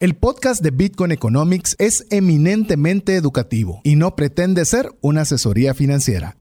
[0.00, 6.36] El podcast de Bitcoin Economics es eminentemente educativo y no pretende ser una asesoría financiera.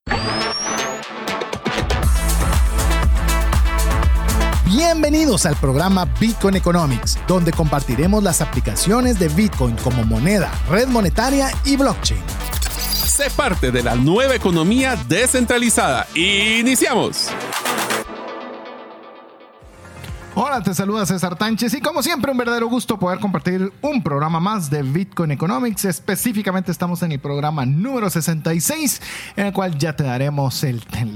[4.67, 11.49] Bienvenidos al programa Bitcoin Economics, donde compartiremos las aplicaciones de Bitcoin como moneda, red monetaria
[11.65, 12.21] y blockchain.
[13.07, 16.05] Sé parte de la nueva economía descentralizada.
[16.13, 17.31] Iniciamos.
[20.39, 24.39] Hola, te saluda César Tánchez y como siempre un verdadero gusto poder compartir un programa
[24.39, 25.85] más de Bitcoin Economics.
[25.85, 29.01] Específicamente estamos en el programa número 66
[29.35, 30.63] en el cual ya te daremos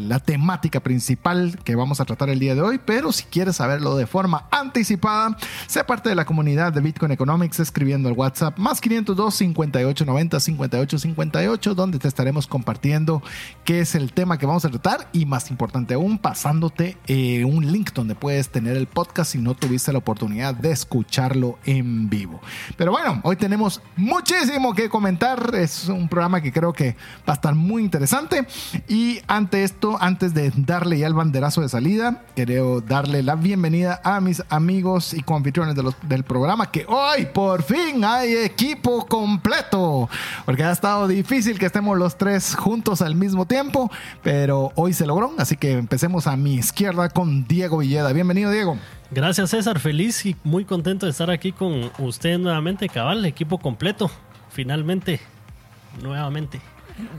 [0.07, 3.95] la temática principal que vamos a tratar el día de hoy, pero si quieres saberlo
[3.95, 8.81] de forma anticipada, sé parte de la comunidad de Bitcoin Economics escribiendo el WhatsApp más
[8.81, 13.21] 502 5890 5858 donde te estaremos compartiendo
[13.65, 17.71] qué es el tema que vamos a tratar y más importante aún pasándote eh, un
[17.71, 22.39] link donde puedes tener el podcast si no tuviste la oportunidad de escucharlo en vivo.
[22.77, 25.53] Pero bueno, hoy tenemos muchísimo que comentar.
[25.55, 26.95] Es un programa que creo que
[27.27, 28.47] va a estar muy interesante.
[28.87, 34.01] Y ante esto, antes de darle ya el banderazo de salida, quiero darle la bienvenida
[34.03, 40.09] a mis amigos y confitriones del programa, que hoy por fin hay equipo completo.
[40.45, 43.91] Porque ha estado difícil que estemos los tres juntos al mismo tiempo,
[44.23, 45.33] pero hoy se logró.
[45.37, 48.13] Así que empecemos a mi izquierda con Diego Villeda.
[48.13, 48.77] Bienvenido, Diego.
[49.13, 54.09] Gracias César, feliz y muy contento de estar aquí con usted nuevamente, cabal, equipo completo,
[54.49, 55.19] finalmente,
[56.01, 56.61] nuevamente.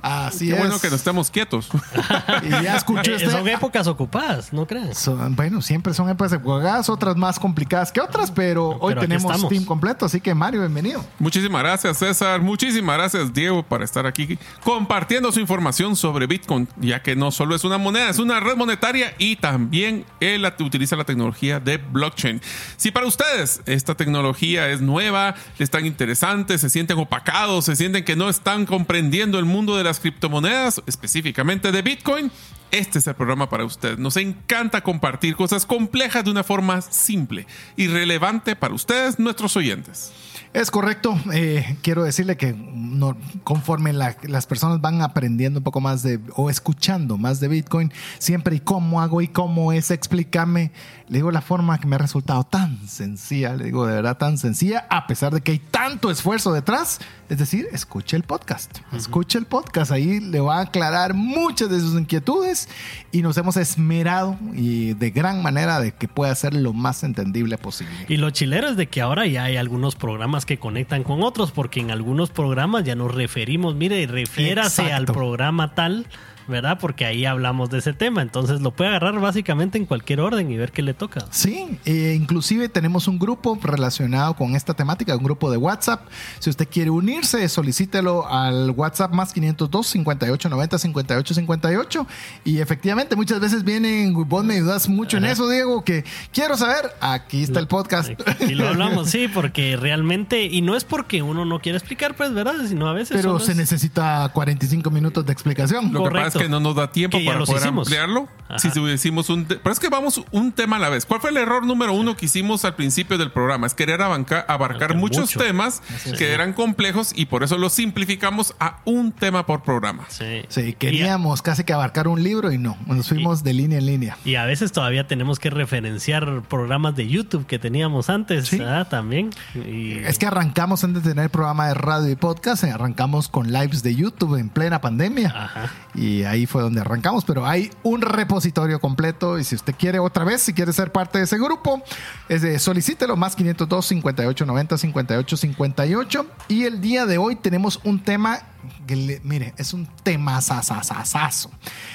[0.01, 1.69] Así Qué bueno que no estemos quietos.
[2.43, 5.11] y ya escuché eh, Son épocas ocupadas, ¿no crees?
[5.31, 10.07] bueno, siempre son épocas ocupadas, otras más complicadas que otras, pero, hoy tenemos team completo,
[10.07, 11.05] así que Mario, bienvenido.
[11.19, 12.41] Muchísimas gracias, César.
[12.41, 17.55] Muchísimas gracias, Diego, para estar aquí compartiendo su información sobre Bitcoin, ya que no solo
[17.55, 22.41] es una moneda, es una red monetaria y también él utiliza la tecnología de blockchain.
[22.77, 28.05] Si para ustedes esta tecnología es nueva, les tan interesante, se sienten opacados, se sienten
[28.05, 32.31] que no están comprendiendo el mundo de las criptomonedas, específicamente de Bitcoin,
[32.73, 33.99] este es el programa para usted.
[33.99, 37.47] Nos encanta compartir cosas complejas de una forma simple
[37.77, 40.13] y relevante para ustedes, nuestros oyentes.
[40.55, 41.19] Es correcto.
[41.33, 46.51] Eh, quiero decirle que no, conforme las personas van aprendiendo un poco más de o
[46.51, 50.73] escuchando más de Bitcoin, siempre y cómo hago y cómo es, explícame.
[51.09, 54.37] Le digo la forma que me ha resultado tan sencilla, le digo de verdad tan
[54.37, 57.01] sencilla, a pesar de que hay tanto esfuerzo detrás.
[57.31, 58.79] Es decir, escuche el podcast.
[58.93, 59.91] Escuche el podcast.
[59.91, 62.62] Ahí le va a aclarar muchas de sus inquietudes
[63.11, 67.59] y nos hemos esmerado y de gran manera de que pueda ser lo más entendible
[67.59, 67.93] posible.
[68.09, 71.53] Y lo chilero es de que ahora ya hay algunos programas que conectan con otros,
[71.53, 76.07] porque en algunos programas ya nos referimos, mire, refiérase al programa tal
[76.49, 76.79] ¿verdad?
[76.81, 80.57] Porque ahí hablamos de ese tema, entonces lo puede agarrar básicamente en cualquier orden y
[80.57, 81.25] ver qué le toca.
[81.31, 86.09] Sí, e inclusive tenemos un grupo relacionado con esta temática, un grupo de WhatsApp.
[86.39, 92.07] Si usted quiere unirse, solicítelo al WhatsApp más 502 58 90 58 58
[92.45, 96.91] y efectivamente muchas veces vienen, vos me ayudas mucho en eso, Diego, que quiero saber,
[97.01, 98.11] aquí está el podcast.
[98.41, 102.35] Y lo hablamos, sí, porque realmente, y no es porque uno no quiere explicar, pues,
[102.35, 102.55] ¿verdad?
[102.67, 103.17] Sino a veces...
[103.17, 105.93] Pero se necesita 45 minutos de explicación.
[105.93, 108.29] Lo Correcto que no nos da tiempo para poder ampliarlo.
[108.59, 109.45] Si decimos un.
[109.45, 111.07] Pero es que vamos un tema a la vez.
[111.07, 113.67] ¿Cuál fue el error número uno que hicimos al principio del programa?
[113.67, 115.83] Es querer abarcar, muchos temas
[116.19, 120.05] que eran complejos y por eso lo simplificamos a un tema por programa.
[120.09, 120.75] Sí.
[120.79, 122.77] queríamos casi que abarcar un libro y no.
[122.87, 124.19] Nos fuimos de línea en línea.
[124.25, 128.51] Y a veces todavía tenemos que referenciar programas de YouTube que teníamos antes
[128.91, 129.31] también.
[129.55, 133.95] Es que arrancamos antes de tener programa de radio y podcast, arrancamos con lives de
[133.95, 135.33] YouTube en plena pandemia.
[135.35, 135.71] Ajá.
[135.95, 140.25] Y ahí fue donde arrancamos, pero hay un repositorio completo y si usted quiere otra
[140.25, 141.83] vez, si quiere ser parte de ese grupo,
[142.29, 147.81] es de solicítelo más 502 58 90 58 58 y el día de hoy tenemos
[147.85, 148.41] un tema
[148.87, 151.51] que mire, es un tema sasasasazo.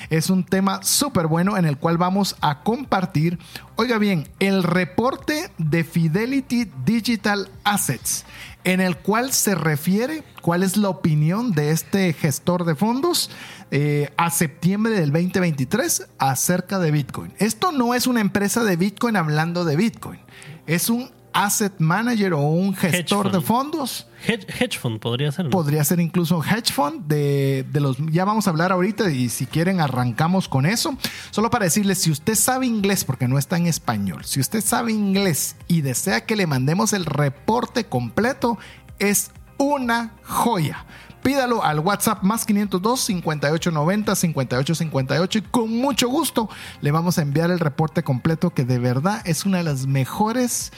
[0.10, 3.40] Es un tema súper bueno en el cual vamos a compartir,
[3.76, 8.26] oiga bien, el reporte de Fidelity Digital Assets,
[8.68, 13.32] en el cual se refiere cuál es la opinión de este gestor de fondos
[13.72, 17.34] eh, a septiembre del 2023 acerca de Bitcoin.
[17.38, 20.20] Esto no es una empresa de Bitcoin hablando de Bitcoin.
[20.66, 24.08] Es un asset manager o un gestor de fondos.
[24.26, 25.50] Hedge, fund podría ser.
[25.52, 27.98] Podría ser incluso hedge fund de, de, los.
[28.12, 30.98] Ya vamos a hablar ahorita y si quieren arrancamos con eso.
[31.30, 34.92] Solo para decirles, si usted sabe inglés, porque no está en español, si usted sabe
[34.92, 38.58] inglés y desea que le mandemos el reporte completo,
[38.98, 39.30] es
[39.60, 40.86] una joya
[41.24, 46.48] pídalo al WhatsApp más 502 5890 5858 y con mucho gusto
[46.80, 50.72] le vamos a enviar el reporte completo que de verdad es una de las mejores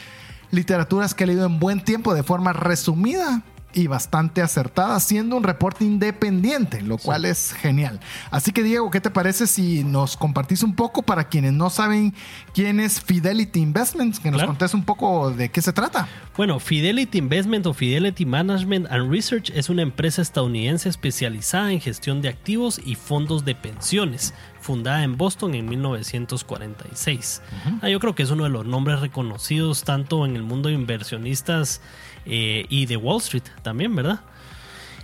[0.52, 3.44] literaturas que he leído en buen tiempo de forma resumida
[3.74, 8.00] y bastante acertada, siendo un reporte independiente, lo cual es genial.
[8.32, 12.14] Así que Diego, ¿qué te parece si nos compartís un poco para quienes no saben
[12.54, 14.50] quién es Fidelity Investments, que nos Claro.
[14.54, 16.08] contés un poco de qué se trata?
[16.36, 22.22] Bueno, Fidelity Investment o Fidelity Management and Research es una empresa estadounidense especializada en gestión
[22.22, 27.42] de activos y fondos de pensiones, fundada en Boston en 1946.
[27.82, 30.76] Ah, yo creo que es uno de los nombres reconocidos tanto en el mundo de
[30.76, 31.82] inversionistas
[32.30, 34.22] eh, y de Wall Street también, ¿verdad?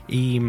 [0.08, 0.40] y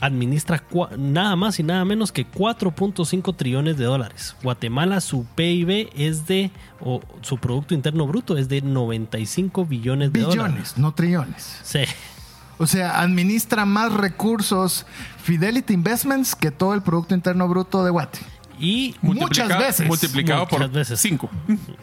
[0.00, 0.62] administra
[0.98, 4.36] nada más y nada menos que 4.5 trillones de dólares.
[4.42, 6.50] Guatemala, su PIB es de,
[6.80, 10.36] o su Producto Interno Bruto es de 95 billones de dólares.
[10.52, 11.60] Billones, no trillones.
[11.62, 11.80] Sí,
[12.58, 14.84] O sea, administra más recursos
[15.22, 18.18] Fidelity Investments que todo el Producto Interno Bruto de Guate.
[18.60, 19.86] y Muchas veces.
[19.88, 21.00] Multiplicado Muchas por veces.
[21.00, 21.30] 5.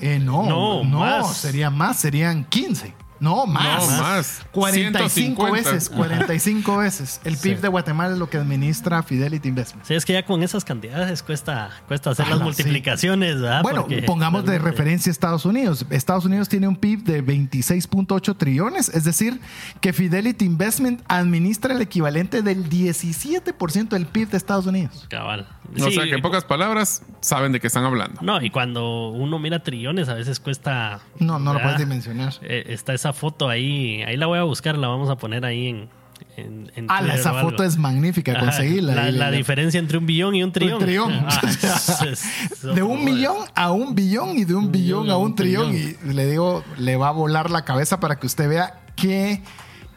[0.01, 1.35] Eh, no, no, No, más.
[1.37, 2.93] sería más, serían 15.
[3.23, 3.89] No, más.
[3.89, 4.41] No, más.
[4.51, 5.51] 45 150.
[5.71, 7.21] veces, 45 veces.
[7.23, 7.61] El PIB Sí.
[7.61, 9.87] de Guatemala es lo que administra Fidelity Investments.
[9.87, 13.63] sí, es que ya con esas cantidades cuesta, cuesta hacer las multiplicaciones, ¿verdad?
[13.63, 15.85] Bueno, Porque pongamos de referencia Estados Unidos.
[15.89, 19.39] Estados Unidos tiene un PIB de 26.8 trillones, es decir,
[19.79, 25.05] que Fidelity Investment administra el equivalente del 17% del PIB de Estados Unidos.
[25.09, 25.47] Cabal.
[25.81, 28.21] O sea que en pocas palabras saben de qué están hablando.
[28.21, 30.99] No, y cuando uno mira trillones a veces cuesta...
[31.19, 32.33] No, no lo puedes dimensionar.
[32.41, 35.67] Eh, está esa foto ahí, ahí la voy a buscar, la vamos a poner ahí
[35.67, 35.89] en...
[36.37, 38.93] en, en Ah, Twitter esa foto es magnífica, conseguirla.
[38.95, 40.73] La, la diferencia entre un billón y un trillón.
[40.75, 41.13] Un trillón.
[41.27, 45.09] Ah, O sea, es- es- de un millón a un billón y de un billón
[45.09, 45.73] a un trillón.
[45.75, 49.41] Y le digo, le va a volar la cabeza para que usted vea qué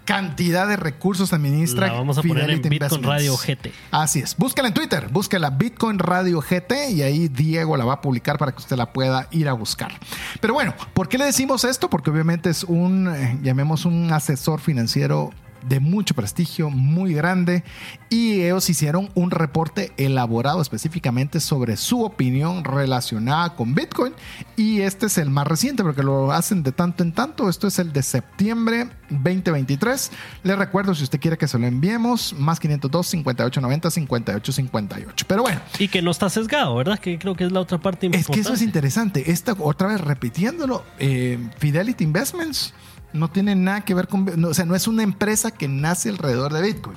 [0.06, 3.02] cantidad de recursos administra La vamos a poner en Bitcoin.
[3.02, 3.72] Radio GT.
[3.90, 4.34] Así es.
[4.36, 8.52] Búsquela en Twitter, búsquela Bitcoin Radio GT y ahí Diego la va a publicar para
[8.52, 9.92] que usted la pueda ir a buscar.
[10.40, 11.90] Pero bueno, ¿por qué le decimos esto?
[11.90, 15.32] Porque obviamente es un, eh, llamemos un asesor financiero
[15.68, 17.64] de mucho prestigio, muy grande,
[18.08, 24.12] y ellos hicieron un reporte elaborado específicamente sobre su opinión relacionada con Bitcoin,
[24.56, 27.78] y este es el más reciente porque lo hacen de tanto en tanto, esto es
[27.78, 30.10] el de septiembre 2023.
[30.42, 35.26] Le recuerdo si usted quiere que se lo enviemos, más 502 5890 5858.
[35.28, 36.98] Pero bueno, Y que no está sesgado, ¿verdad?
[36.98, 38.34] Que creo que es la otra parte es importante.
[38.34, 39.30] que eso es interesante.
[39.30, 42.74] Esta, otra vez repitiéndolo, eh, Fidelity Investments
[43.12, 44.24] no tiene nada que ver con.
[44.40, 46.96] no, o sea, no es una empresa que nace alrededor de Bitcoin.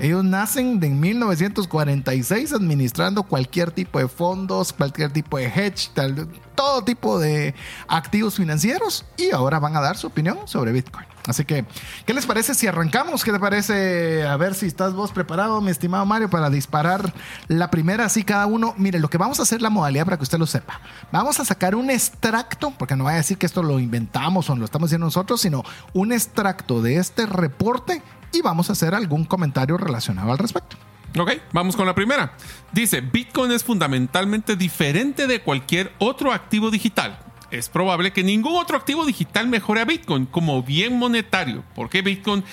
[0.00, 6.28] Ellos nacen de en 1946 administrando cualquier tipo de fondos, cualquier tipo de hedge, tal-
[6.60, 7.54] todo tipo de
[7.88, 11.06] activos financieros y ahora van a dar su opinión sobre Bitcoin.
[11.26, 11.64] Así que,
[12.04, 13.24] ¿qué les parece si arrancamos?
[13.24, 14.26] ¿Qué te parece?
[14.26, 17.14] A ver si estás vos preparado, mi estimado Mario, para disparar
[17.48, 18.74] la primera, así cada uno.
[18.76, 20.82] Mire, lo que vamos a hacer la modalidad para que usted lo sepa.
[21.10, 24.54] Vamos a sacar un extracto, porque no vaya a decir que esto lo inventamos o
[24.54, 25.62] lo estamos haciendo nosotros, sino
[25.94, 28.02] un extracto de este reporte
[28.34, 30.76] y vamos a hacer algún comentario relacionado al respecto.
[31.18, 32.34] Ok, vamos con la primera.
[32.72, 37.18] Dice, Bitcoin es fundamentalmente diferente de cualquier otro activo digital.
[37.50, 42.44] Es probable que ningún otro activo digital mejore a Bitcoin como bien monetario, porque Bitcoin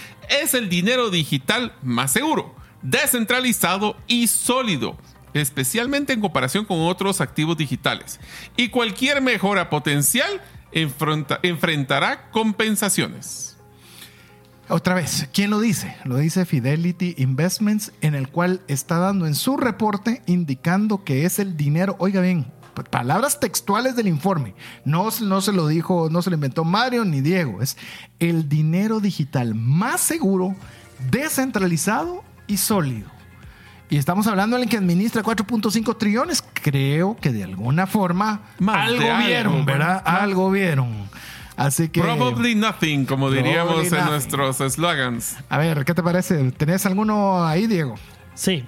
[0.42, 4.98] es el dinero digital más seguro, descentralizado y sólido,
[5.36, 8.20] especialmente en comparación con otros activos digitales.
[8.56, 13.57] Y cualquier mejora potencial enfrenta- enfrentará compensaciones.
[14.70, 15.96] Otra vez, ¿quién lo dice?
[16.04, 21.40] Lo dice Fidelity Investments, en el cual está dando en su reporte indicando que es
[21.40, 22.48] el dinero, oiga bien,
[22.90, 27.22] palabras textuales del informe, no, no se lo dijo, no se lo inventó Mario ni
[27.22, 27.78] Diego, es
[28.20, 30.54] el dinero digital más seguro,
[31.10, 33.10] descentralizado y sólido.
[33.90, 36.44] Y estamos hablando del que administra 4.5 trillones.
[36.54, 40.04] Creo que de alguna forma Más algo de vieron, ¿verdad?
[40.04, 40.22] ¿verdad?
[40.24, 41.10] Algo vieron.
[41.58, 42.02] Así que...
[42.02, 44.06] Probably nothing, como diríamos en nothing.
[44.06, 45.38] nuestros slogans.
[45.50, 46.52] A ver, ¿qué te parece?
[46.52, 47.96] ¿Tenés alguno ahí, Diego?
[48.36, 48.64] Sí.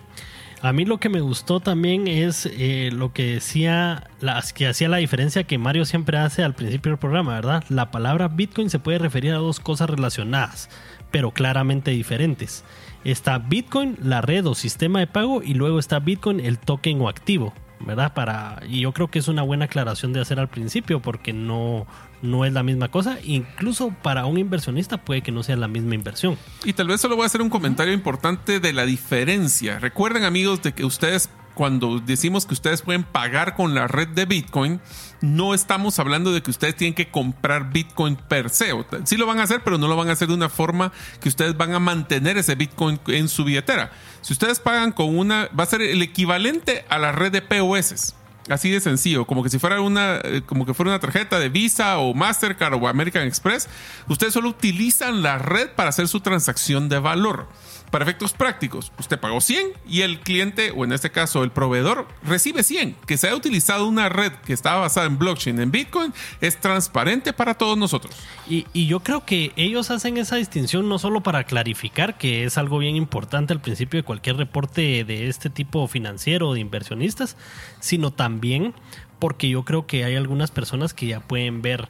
[0.61, 4.89] A mí lo que me gustó también es eh, lo que decía, las que hacía
[4.89, 7.63] la diferencia que Mario siempre hace al principio del programa, ¿verdad?
[7.69, 10.69] La palabra Bitcoin se puede referir a dos cosas relacionadas,
[11.11, 12.65] pero claramente diferentes.
[13.05, 17.07] Está Bitcoin, la red o sistema de pago, y luego está Bitcoin, el token o
[17.07, 18.13] activo, ¿verdad?
[18.13, 21.87] Para, y yo creo que es una buena aclaración de hacer al principio, porque no,
[22.21, 23.17] no es la misma cosa.
[23.23, 26.37] Incluso para un inversionista puede que no sea la misma inversión.
[26.63, 29.79] Y tal vez solo voy a hacer un comentario importante de la diferencia.
[29.79, 34.25] Recuerden amigos de que ustedes, cuando decimos que ustedes pueden pagar con la red de
[34.25, 34.79] Bitcoin,
[35.21, 38.71] no estamos hablando de que ustedes tienen que comprar Bitcoin per se.
[39.05, 41.29] Sí lo van a hacer, pero no lo van a hacer de una forma que
[41.29, 43.91] ustedes van a mantener ese Bitcoin en su billetera.
[44.21, 48.15] Si ustedes pagan con una, va a ser el equivalente a la red de POS.
[48.49, 51.49] Así de sencillo, como que si fuera una, eh, como que fuera una tarjeta de
[51.49, 53.69] Visa o Mastercard o American Express,
[54.07, 57.47] ustedes solo utilizan la red para hacer su transacción de valor.
[57.91, 62.07] Para efectos prácticos, usted pagó 100 y el cliente, o en este caso el proveedor,
[62.23, 62.95] recibe 100.
[63.05, 67.33] Que se haya utilizado una red que está basada en blockchain, en Bitcoin, es transparente
[67.33, 68.15] para todos nosotros.
[68.47, 72.57] Y, y yo creo que ellos hacen esa distinción no solo para clarificar, que es
[72.57, 77.37] algo bien importante al principio de cualquier reporte de este tipo financiero de inversionistas,
[77.79, 78.73] sino también
[79.19, 81.89] porque yo creo que hay algunas personas que ya pueden ver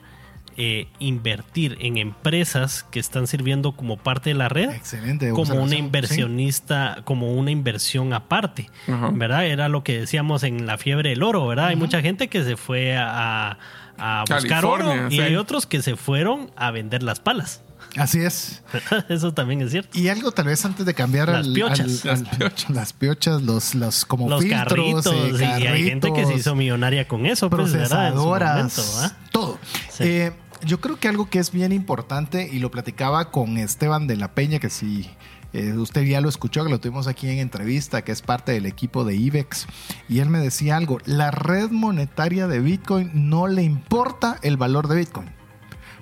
[0.62, 5.30] eh, invertir en empresas que están sirviendo como parte de la red Excelente.
[5.32, 8.70] como una inversionista, como una inversión aparte.
[9.14, 9.46] ¿verdad?
[9.46, 11.68] Era lo que decíamos en la fiebre del oro, ¿verdad?
[11.68, 13.58] Hay mucha gente que se fue a,
[13.98, 15.22] a buscar oro y sí.
[15.22, 17.62] hay otros que se fueron a vender las palas.
[17.94, 18.62] Sí, así es.
[19.10, 19.98] Eso también es cierto.
[19.98, 22.06] Y algo tal vez antes de cambiar Las al- piochas.
[22.06, 22.70] al- al- Las piochas.
[22.70, 26.54] las piochas, los, los como Los filtros, carritos, eh, y hay gente que se hizo
[26.54, 28.10] millonaria con eso, pues, ¿verdad?
[28.10, 29.18] En su procesadoras, momento, ¿verdad?
[29.32, 29.60] todo.
[29.90, 30.04] Sí.
[30.04, 30.34] Eh,
[30.66, 34.34] yo creo que algo que es bien importante, y lo platicaba con Esteban de la
[34.34, 35.10] Peña, que si
[35.54, 38.66] eh, usted ya lo escuchó, que lo tuvimos aquí en entrevista, que es parte del
[38.66, 39.68] equipo de IBEX,
[40.08, 44.88] y él me decía algo, la red monetaria de Bitcoin no le importa el valor
[44.88, 45.30] de Bitcoin.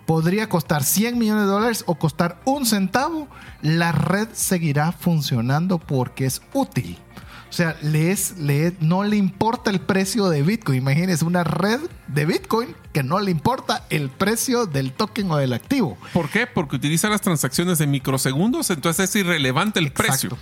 [0.06, 3.28] Podría costar 100 millones de dólares o costar un centavo,
[3.62, 6.98] la red seguirá funcionando porque es útil.
[7.50, 10.80] O sea, le es, le es- no le importa el precio de Bitcoin.
[10.80, 15.54] Imagínense una red de Bitcoin que no le importa el precio del token o del
[15.54, 15.98] activo.
[16.14, 16.46] ¿Por qué?
[16.48, 20.38] Porque utiliza las transacciones en microsegundos, entonces es irrelevante el precio.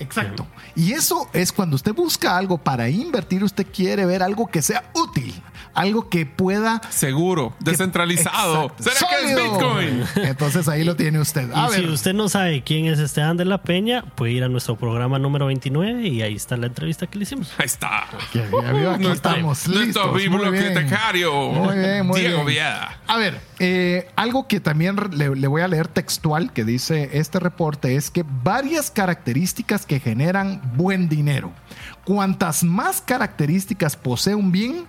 [0.00, 0.46] Exacto.
[0.76, 4.90] Y eso es cuando usted busca algo para invertir, usted quiere ver algo que sea
[4.94, 5.34] útil,
[5.78, 6.80] algo que pueda...
[6.90, 8.72] Seguro, que- descentralizado.
[8.78, 8.82] Exacto.
[8.82, 9.36] ¿Será que es.
[9.36, 10.04] Bitcoin?
[10.28, 11.50] Entonces ahí lo tiene usted.
[11.52, 14.44] A Y si ver, usted no sabe quién es Esteban de la Peña, puede ir
[14.44, 17.52] a nuestro programa número 29 y ahí está la entrevista que le hicimos.
[17.58, 18.04] Ahí está.
[18.04, 20.12] Aquí estamos nuestro listos.
[20.12, 20.32] Muy bien.
[20.52, 21.32] bibliotecario.
[21.52, 22.46] Muy bien, muy Diego bien.
[22.48, 22.98] Vieda.
[23.06, 27.96] A ver, eh, algo que también le voy a leer textual que dice este reporte
[27.96, 31.52] es que varias características que generan buen dinero.
[32.04, 34.86] Cuantas más características posee un bien,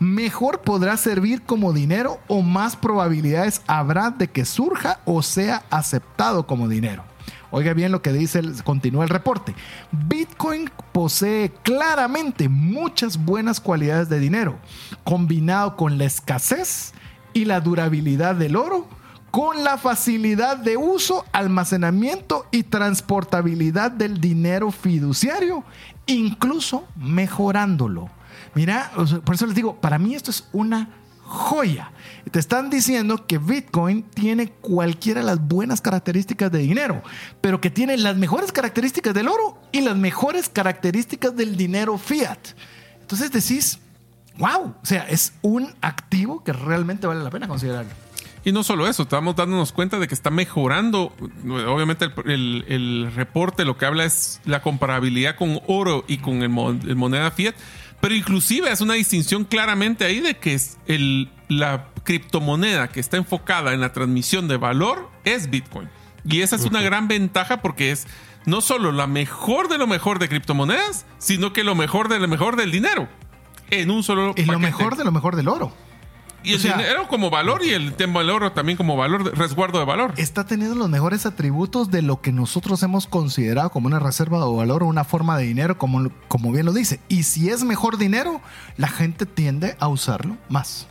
[0.00, 6.46] mejor podrá servir como dinero o más probabilidades habrá de que surja o sea aceptado
[6.46, 7.04] como dinero.
[7.52, 9.54] Oiga bien lo que dice, continúa el reporte.
[9.92, 14.58] Bitcoin posee claramente muchas buenas cualidades de dinero,
[15.04, 16.92] combinado con la escasez
[17.32, 18.88] y la durabilidad del oro,
[19.30, 25.64] con la facilidad de uso, almacenamiento y transportabilidad del dinero fiduciario,
[26.06, 28.10] incluso mejorándolo.
[28.54, 28.90] Mira,
[29.24, 30.88] por eso les digo, para mí esto es una
[31.30, 31.92] joya.
[32.30, 37.02] Te están diciendo que Bitcoin tiene cualquiera de las buenas características de dinero,
[37.40, 42.38] pero que tiene las mejores características del oro y las mejores características del dinero fiat.
[43.00, 43.78] Entonces decís,
[44.38, 47.92] wow, o sea, es un activo que realmente vale la pena considerarlo.
[48.44, 51.12] Y no solo eso, estamos dándonos cuenta de que está mejorando.
[51.44, 57.30] Obviamente el, reporte lo que habla es la comparabilidad con oro y con el moneda
[57.30, 57.54] fiat.
[58.00, 63.16] Pero inclusive es una distinción claramente ahí de que es el, la criptomoneda que está
[63.16, 65.88] enfocada en la transmisión de valor es Bitcoin.
[66.24, 68.06] Y esa es una gran ventaja porque es
[68.46, 72.28] no solo la mejor de lo mejor de criptomonedas, sino que lo mejor de lo
[72.28, 73.08] mejor del dinero.
[73.70, 75.72] En un solo Y lo mejor de lo mejor del oro.
[76.42, 79.36] Y el O sea- dinero como valor y el tema del oro también como valor,
[79.36, 80.14] resguardo de valor.
[80.16, 84.50] Está teniendo los mejores atributos de lo que nosotros hemos considerado como una reserva de
[84.50, 87.00] valor o una forma de dinero, como, como bien lo dice.
[87.08, 88.40] Y si es mejor dinero,
[88.76, 90.86] la gente tiende a usarlo más.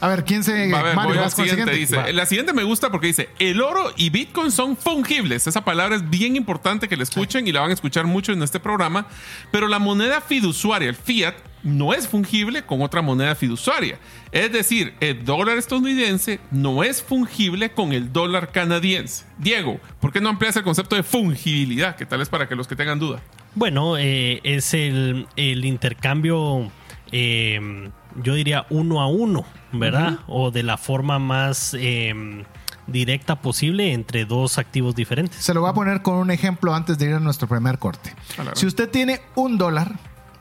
[0.00, 0.74] A ver, ¿quién se...
[0.74, 1.74] A ver, Mario, voy al vas con el siguiente.
[1.76, 2.12] Dice, Va.
[2.12, 5.46] la siguiente me gusta porque dice, el oro y Bitcoin son fungibles.
[5.46, 8.42] Esa palabra es bien importante que la escuchen y la van a escuchar mucho en
[8.42, 9.06] este programa.
[9.50, 13.98] Pero la moneda fiduciaria, el fiat, no es fungible con otra moneda fiduciaria.
[14.30, 19.24] Es decir, el dólar estadounidense no es fungible con el dólar canadiense.
[19.38, 21.96] Diego, ¿por qué no amplias el concepto de fungibilidad?
[21.96, 23.20] Que tal es para que los que tengan duda.
[23.54, 26.70] Bueno, eh, es el, el intercambio,
[27.12, 27.90] eh,
[28.22, 30.18] yo diría uno a uno, ¿verdad?
[30.26, 32.44] O de la forma más eh,
[32.86, 35.42] directa posible entre dos activos diferentes.
[35.42, 38.12] Se lo voy a poner con un ejemplo antes de ir a nuestro primer corte.
[38.34, 38.54] Claro.
[38.54, 39.94] Si usted tiene un dólar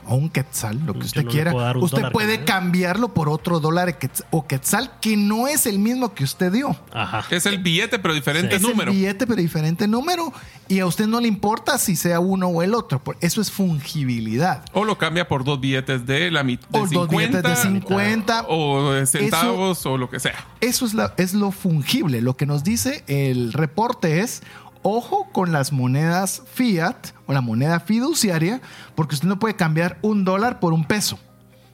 [0.07, 2.45] o un quetzal, lo que usted quiera, usted puede canadiense.
[2.45, 3.97] cambiarlo por otro dólar
[4.31, 6.75] o quetzal que no es el mismo que usted dio.
[6.91, 7.25] Ajá.
[7.29, 8.91] Es el billete, pero diferente es número.
[8.91, 10.31] el billete, pero diferente número.
[10.67, 13.01] Y a usted no le importa si sea uno o el otro.
[13.19, 14.63] Eso es fungibilidad.
[14.73, 16.67] O lo cambia por dos billetes de la mitad.
[16.71, 18.45] O dos billetes de 50.
[18.49, 20.45] O de centavos o lo que sea.
[20.61, 22.21] Eso es, la- es lo fungible.
[22.21, 24.41] Lo que nos dice el reporte es,
[24.83, 28.61] ojo con las monedas fiat o la moneda fiduciaria,
[28.95, 31.17] porque usted no puede cambiar un dólar por un peso.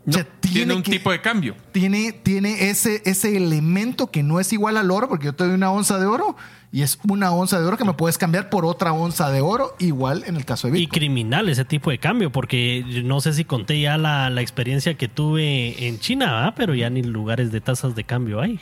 [0.06, 1.56] No, O sea, tiene, un que- tipo de cambio.
[1.74, 5.54] tiene, tiene ese, ese elemento que no es igual al oro, porque yo te doy
[5.54, 6.36] una onza de oro
[6.72, 9.76] y es una onza de oro que me puedes cambiar por otra onza de oro,
[9.78, 11.00] igual en el caso de Y Bitcoin.
[11.00, 14.94] criminal ese tipo de cambio, porque yo no sé si conté ya la, la experiencia
[14.96, 16.54] que tuve en China, ¿verdad?
[16.56, 18.60] pero ya ni lugares de tasas de cambio hay.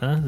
[0.00, 0.22] ¿verdad?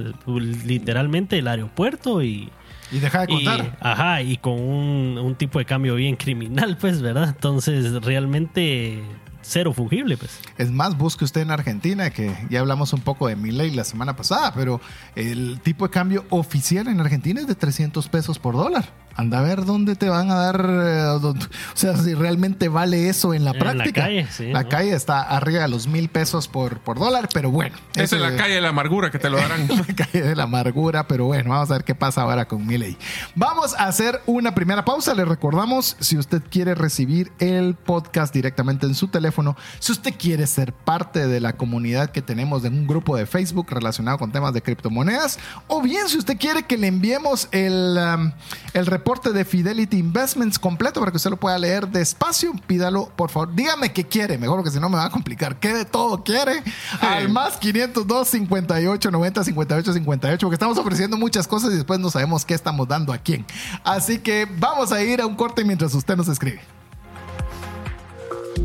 [0.64, 2.50] Literalmente el aeropuerto y,
[2.92, 3.76] Y deja de y- contar.
[3.80, 7.28] ajá, y con un, un tipo de cambio bien criminal, pues, ¿verdad?
[7.28, 9.02] Entonces, realmente
[9.42, 10.38] cero fungible, pues.
[10.59, 13.85] Es más, busque usted en Argentina, que ya hablamos un poco de mi ley la
[13.85, 14.80] semana pasada, pero
[15.16, 18.85] el tipo de cambio oficial en Argentina es de 300 pesos por dólar.
[19.20, 21.34] Anda a ver dónde te van a dar, eh, o
[21.74, 24.02] sea, si realmente vale eso en la En la práctica.
[24.02, 24.68] calle, sí, La ¿no?
[24.70, 27.76] calle está arriba de los mil pesos por, por dólar, pero bueno.
[27.94, 29.68] Esa es la calle de la amargura que te lo darán.
[29.68, 32.96] la calle de la amargura, pero bueno, vamos a ver qué pasa ahora con Miley.
[33.34, 35.14] Vamos a hacer una primera pausa.
[35.14, 40.46] Le recordamos, si usted quiere recibir el podcast directamente en su teléfono, si usted quiere
[40.46, 44.54] ser parte de la comunidad que tenemos de un grupo de Facebook relacionado con temas
[44.54, 48.32] de criptomonedas, o bien si usted quiere que le enviemos el, um,
[48.72, 53.28] el reporte de Fidelity Investments completo para que usted lo pueda leer despacio, pídalo, por
[53.28, 53.52] favor.
[53.52, 55.58] Dígame qué quiere, mejor porque si no me va a complicar.
[55.58, 56.62] ¿Qué de todo quiere?
[57.00, 62.08] Al más 502 58 90 58 58 porque estamos ofreciendo muchas cosas y después no
[62.08, 63.44] sabemos qué estamos dando a quién.
[63.82, 66.79] Así que vamos a ir a un corte mientras usted nos escribe.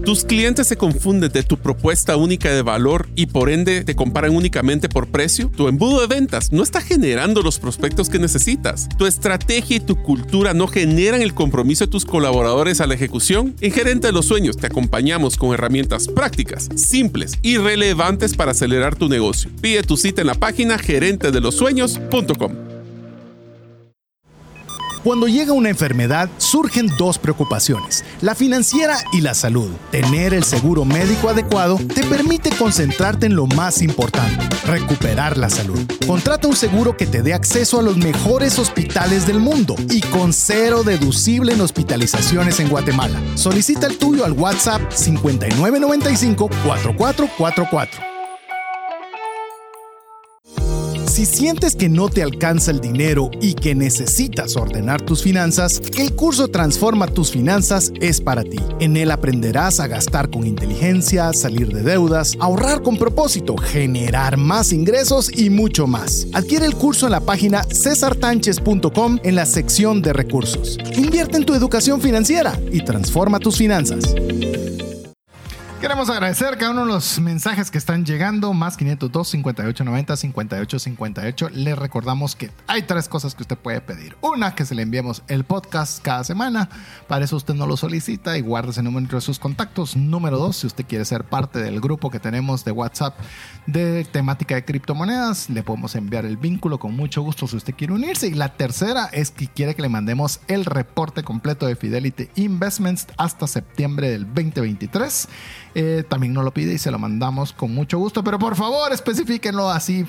[0.03, 4.35] Tus clientes se confunden de tu propuesta única de valor y por ende te comparan
[4.35, 5.51] únicamente por precio.
[5.55, 8.87] Tu embudo de ventas no está generando los prospectos que necesitas.
[8.97, 13.55] Tu estrategia y tu cultura no generan el compromiso de tus colaboradores a la ejecución.
[13.61, 18.95] En Gerente de los Sueños te acompañamos con herramientas prácticas, simples y relevantes para acelerar
[18.95, 19.49] tu negocio.
[19.61, 22.74] Pide tu cita en la página gerentedelosueños.com.
[25.05, 29.69] Cuando llega una enfermedad, surgen dos preocupaciones, la financiera y la salud.
[29.91, 35.79] Tener el seguro médico adecuado te permite concentrarte en lo más importante, recuperar la salud.
[36.07, 40.33] Contrata un seguro que te dé acceso a los mejores hospitales del mundo y con
[40.33, 43.21] cero deducible en hospitalizaciones en Guatemala.
[43.35, 48.14] Solicita el tuyo al WhatsApp 5995 4444.
[51.15, 56.13] Si sientes que no te alcanza el dinero y que necesitas ordenar tus finanzas, el
[56.13, 58.59] curso Transforma tus finanzas es para ti.
[58.81, 64.73] En él aprenderás a gastar con inteligencia, salir de deudas, ahorrar con propósito, generar más
[64.73, 66.27] ingresos y mucho más.
[66.33, 70.77] Adquiere el curso en la página cesartanches.com en la sección de recursos.
[70.97, 74.03] Invierte en tu educación financiera y transforma tus finanzas.
[75.85, 81.49] Queremos agradecer cada uno de los mensajes que están llegando, más 502 5890 5858.
[81.53, 84.17] Le recordamos que hay tres cosas que usted puede pedir.
[84.21, 86.69] Una, que se le enviemos el podcast cada semana.
[87.07, 89.95] Para eso usted no lo solicita y guarda ese número entre sus contactos.
[89.95, 93.19] Número dos, si usted quiere ser parte del grupo que tenemos de WhatsApp
[93.67, 97.93] de temática de criptomonedas, le podemos enviar el vínculo con mucho gusto si usted quiere
[97.93, 98.25] unirse.
[98.25, 103.05] Y la tercera es que quiere que le mandemos el reporte completo de Fidelity Investments
[103.17, 105.27] hasta septiembre del 2023.
[105.75, 108.93] Eh, también nos lo pide y se lo mandamos con mucho gusto, pero por favor
[108.93, 110.05] especifíquenlo así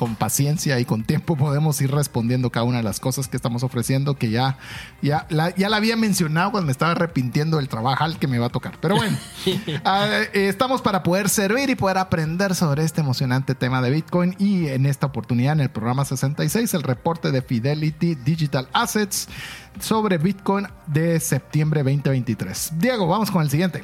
[0.00, 3.62] con paciencia y con tiempo podemos ir respondiendo cada una de las cosas que estamos
[3.62, 4.56] ofreciendo que ya,
[5.02, 8.38] ya, la, ya la había mencionado cuando me estaba arrepintiendo del trabajo al que me
[8.38, 8.78] va a tocar.
[8.80, 9.14] Pero bueno,
[9.84, 14.36] ah, eh, estamos para poder servir y poder aprender sobre este emocionante tema de Bitcoin
[14.38, 19.28] y en esta oportunidad en el programa 66 el reporte de Fidelity Digital Assets
[19.80, 22.72] sobre Bitcoin de septiembre 2023.
[22.78, 23.82] Diego, vamos con el siguiente.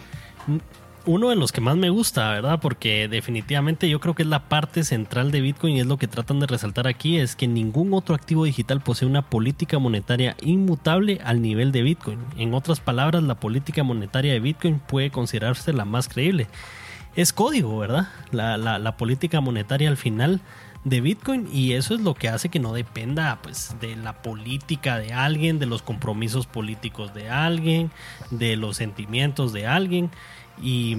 [1.07, 2.61] Uno de los que más me gusta, ¿verdad?
[2.61, 6.09] Porque definitivamente yo creo que es la parte central de Bitcoin y es lo que
[6.09, 11.21] tratan de resaltar aquí, es que ningún otro activo digital posee una política monetaria inmutable
[11.25, 12.19] al nivel de Bitcoin.
[12.37, 16.49] En otras palabras, la política monetaria de Bitcoin puede considerarse la más creíble.
[17.15, 18.09] Es código, ¿verdad?
[18.33, 20.41] La, la, la política monetaria al final
[20.85, 24.99] de Bitcoin y eso es lo que hace que no dependa pues de la política
[24.99, 27.91] de alguien, de los compromisos políticos de alguien,
[28.31, 30.11] de los sentimientos de alguien
[30.63, 30.97] y,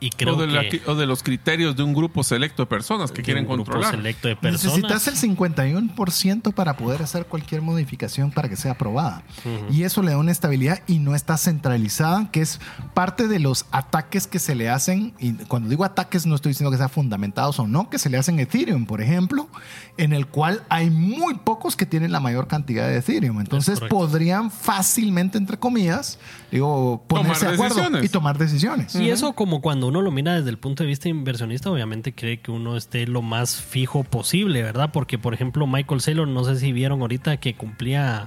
[0.00, 2.66] y creo o, de la- que o de los criterios de un grupo selecto de
[2.66, 3.94] personas que de quieren un grupo controlar.
[3.96, 4.76] selecto de personas.
[4.78, 9.22] Necesitas el 51% para poder hacer cualquier modificación para que sea aprobada.
[9.70, 12.60] Y eso le da una estabilidad y no está centralizada, que es
[12.94, 15.14] parte de los ataques que se le hacen.
[15.18, 18.16] Y cuando digo ataques, no estoy diciendo que sean fundamentados o no, que se le
[18.18, 19.48] hacen Ethereum, por ejemplo,
[19.96, 23.40] en el cual hay muy pocos que tienen la mayor cantidad de Ethereum.
[23.40, 26.18] Entonces podrían fácilmente, entre comillas,
[26.50, 28.04] digo, Tomar ponerse de acuerdo decisiones.
[28.04, 28.83] y tomar decisiones.
[28.94, 32.40] Y eso como cuando uno lo mira desde el punto de vista inversionista, obviamente cree
[32.40, 34.90] que uno esté lo más fijo posible, ¿verdad?
[34.92, 38.26] Porque, por ejemplo, Michael Saylor, no sé si vieron ahorita que cumplía,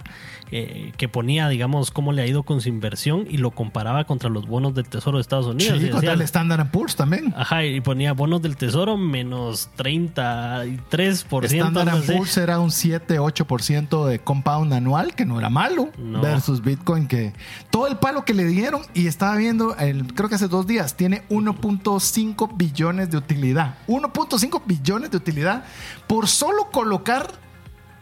[0.52, 4.30] eh, que ponía, digamos, cómo le ha ido con su inversión y lo comparaba contra
[4.30, 5.80] los bonos del Tesoro de Estados Unidos.
[5.80, 7.34] Sí, Y contra el Standard Poor's también.
[7.38, 11.46] Ajá, y ponía bonos del Tesoro menos 33%.
[11.46, 12.14] Standard algo así.
[12.14, 16.22] Poor's era un 7-8% de compound anual, que no era malo, No.
[16.22, 17.34] versus Bitcoin, que
[17.72, 20.96] todo el palo que le dieron, y estaba viendo, el- creo que hace dos días,
[20.96, 23.78] tiene 1.5 billones de utilidad.
[23.88, 25.66] 1.5 billones de utilidad
[26.08, 27.48] por solo colocar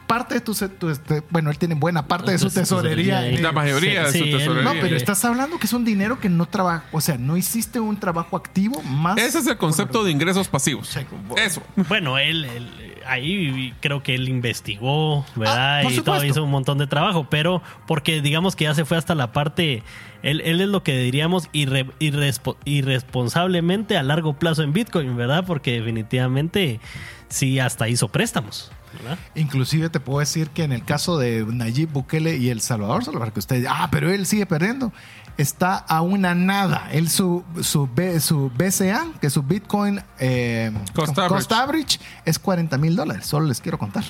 [0.06, 3.20] parte de tu, tu, este, bueno, él tiene buena parte de su tesorería.
[3.22, 4.62] La mayoría de su tesorería.
[4.62, 7.80] no, pero estás hablando que es un dinero que no trabaja, o sea, no hiciste
[7.80, 9.18] un trabajo activo más.
[9.18, 10.96] Ese es el concepto de ingresos pasivos.
[11.36, 11.62] Eso.
[11.88, 15.78] Bueno, él, él, ahí creo que él investigó, ¿verdad?
[15.78, 18.84] Ah, por y todo hizo un montón de trabajo, pero porque digamos que ya se
[18.84, 19.82] fue hasta la parte,
[20.22, 25.44] él, él es lo que diríamos irre- irrespo- irresponsablemente a largo plazo en Bitcoin, ¿verdad?
[25.46, 26.80] Porque definitivamente
[27.28, 29.18] sí hasta hizo préstamos, ¿verdad?
[29.34, 33.30] Inclusive te puedo decir que en el caso de Nayib Bukele y El Salvador, para
[33.30, 34.92] que usted ah, pero él sigue perdiendo,
[35.36, 36.88] está a una nada.
[36.92, 41.54] Él su, su, B- su BCA, que su Bitcoin eh, Cost average.
[41.54, 43.26] average, es 40 mil dólares.
[43.26, 44.04] Solo les quiero contar.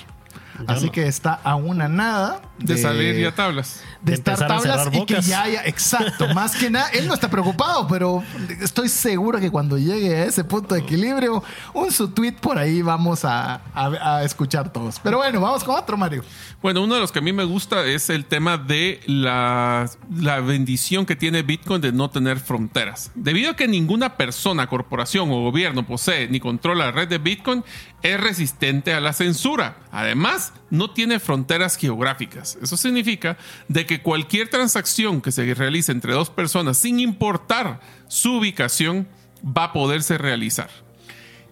[0.65, 0.91] Así no.
[0.91, 3.81] que está a una nada De, salir ya tablas.
[4.01, 7.29] de De estar tablas y que ya haya, exacto, más que nada, él no está
[7.29, 8.23] preocupado, pero
[8.61, 11.43] estoy seguro que cuando llegue a ese punto de equilibrio,
[11.73, 14.99] un su tweet por ahí vamos a, a- a escuchar todos.
[15.03, 16.23] Pero bueno, vamos con otro, Mario.
[16.61, 20.39] Bueno, uno de los que a mí me gusta es el tema de la, la
[20.39, 23.11] bendición que tiene Bitcoin de no tener fronteras.
[23.13, 27.63] Debido a que ninguna persona, corporación o gobierno posee ni controla la red de Bitcoin,
[28.01, 29.77] es resistente a la censura.
[29.91, 32.57] Además, no tiene fronteras geográficas.
[32.61, 38.37] Eso significa de que cualquier transacción que se realice entre dos personas, sin importar su
[38.37, 39.07] ubicación,
[39.43, 40.69] va a poderse realizar.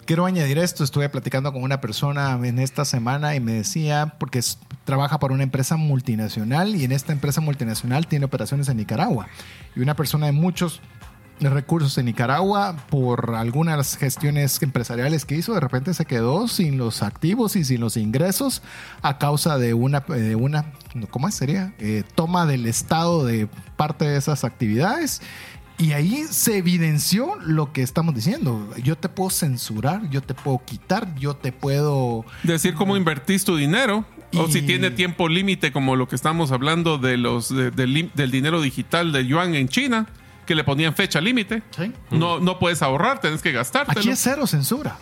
[0.06, 4.40] Quiero añadir esto, estuve platicando con una persona en esta semana y me decía, porque
[4.84, 9.28] trabaja para una empresa multinacional y en esta empresa multinacional tiene operaciones en Nicaragua.
[9.76, 10.80] Y una persona de muchos
[11.40, 17.04] recursos en Nicaragua, por algunas gestiones empresariales que hizo, de repente se quedó sin los
[17.04, 18.62] activos y sin los ingresos
[19.02, 20.66] a causa de una, de una
[21.10, 21.74] ¿cómo sería?
[21.80, 25.22] Eh, toma del Estado de parte de esas actividades.
[25.78, 28.70] Y ahí se evidenció lo que estamos diciendo.
[28.82, 32.24] Yo te puedo censurar, yo te puedo quitar, yo te puedo...
[32.44, 34.06] decir cómo invertís tu dinero
[34.38, 38.12] o si tiene tiempo límite como lo que estamos hablando de los de- del lim-
[38.14, 40.08] del dinero digital de yuan en China
[40.46, 41.92] que le ponían fecha límite Sí.
[42.12, 44.98] no no puedes ahorrar tenés que gastártelo Aquí es cero censura.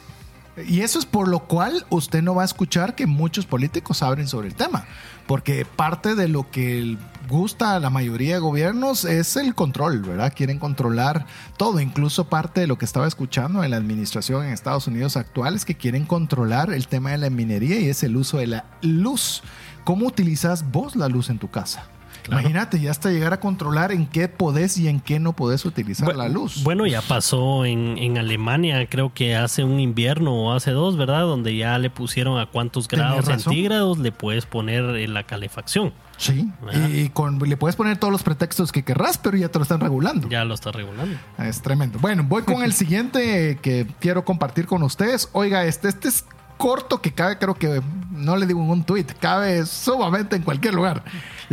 [0.68, 4.28] Y eso es por lo cual usted no va a escuchar que muchos políticos hablen
[4.28, 4.86] sobre el tema.
[5.26, 6.96] Porque parte de lo que
[7.28, 10.32] gusta a la mayoría de gobiernos es el control, ¿verdad?
[10.36, 11.26] Quieren controlar
[11.58, 11.80] todo.
[11.80, 15.66] Incluso parte de lo que estaba escuchando en la administración en Estados Unidos actual es
[15.66, 19.42] que quieren controlar el tema de la minería y es el uso de la luz.
[19.86, 21.88] ¿Cómo utilizas vos la luz en tu casa?
[22.32, 26.08] Imagínate, ya hasta llegar a controlar en qué podés y en qué no podés utilizar
[26.10, 26.64] Bu- la luz.
[26.64, 31.22] Bueno, ya pasó en, en Alemania, creo que hace un invierno o hace dos, ¿verdad?
[31.22, 35.94] Donde ya le pusieron a cuántos grados centígrados le puedes poner en la calefacción.
[36.18, 36.90] Sí, ¿Verdad?
[36.90, 39.80] y con, le puedes poner todos los pretextos que querrás, pero ya te lo están
[39.80, 40.30] regulando.
[40.30, 41.18] Ya lo está regulando.
[41.40, 41.98] Es tremendo.
[42.00, 45.28] Bueno, voy con el siguiente que quiero compartir con ustedes.
[45.34, 46.24] Oiga, este, este es
[46.58, 47.82] corto que cabe, creo que
[48.12, 51.04] no le digo en un tweet, cabe sumamente en cualquier lugar.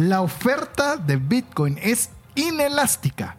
[0.00, 3.36] La oferta de Bitcoin es inelástica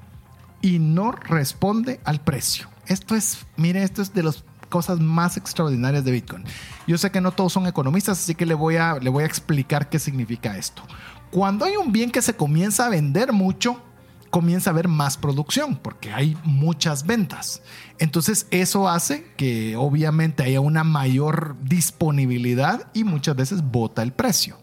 [0.61, 2.69] y no responde al precio.
[2.85, 6.43] Esto es, mire, esto es de las cosas más extraordinarias de Bitcoin.
[6.85, 9.25] Yo sé que no todos son economistas, así que le voy a, le voy a
[9.25, 10.83] explicar qué significa esto.
[11.31, 13.81] Cuando hay un bien que se comienza a vender mucho,
[14.29, 17.63] comienza a haber más producción porque hay muchas ventas.
[17.97, 24.60] Entonces eso hace que obviamente haya una mayor disponibilidad y muchas veces bota el precio.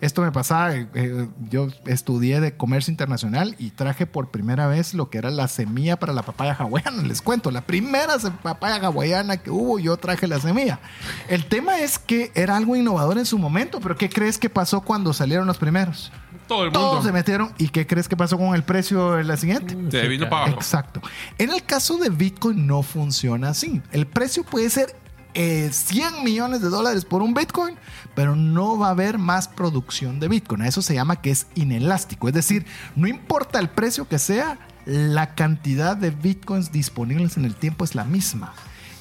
[0.00, 4.94] Esto me pasaba, eh, eh, yo estudié de comercio internacional y traje por primera vez
[4.94, 7.02] lo que era la semilla para la papaya hawaiana.
[7.02, 10.80] Les cuento, la primera papaya hawaiana que hubo, yo traje la semilla.
[11.28, 14.80] El tema es que era algo innovador en su momento, pero ¿qué crees que pasó
[14.80, 16.12] cuando salieron los primeros?
[16.46, 17.52] todo el mundo Todos se metieron.
[17.58, 19.76] ¿Y qué crees que pasó con el precio de la siguiente?
[19.90, 21.00] se vino para abajo Exacto.
[21.38, 23.82] En el caso de Bitcoin no funciona así.
[23.92, 24.94] El precio puede ser
[25.38, 27.76] eh, 100 millones de dólares por un Bitcoin,
[28.14, 30.62] pero no va a haber más producción de Bitcoin.
[30.62, 32.26] Eso se llama que es inelástico.
[32.26, 37.54] Es decir, no importa el precio que sea, la cantidad de Bitcoins disponibles en el
[37.54, 38.54] tiempo es la misma.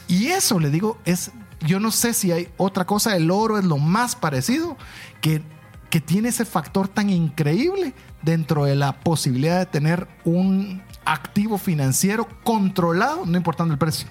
[0.09, 1.31] Y eso, le digo, es,
[1.65, 4.75] yo no sé si hay otra cosa, el oro es lo más parecido,
[5.21, 5.41] que,
[5.89, 7.93] que tiene ese factor tan increíble
[8.23, 14.09] dentro de la posibilidad de tener un activo financiero controlado, no importando el precio.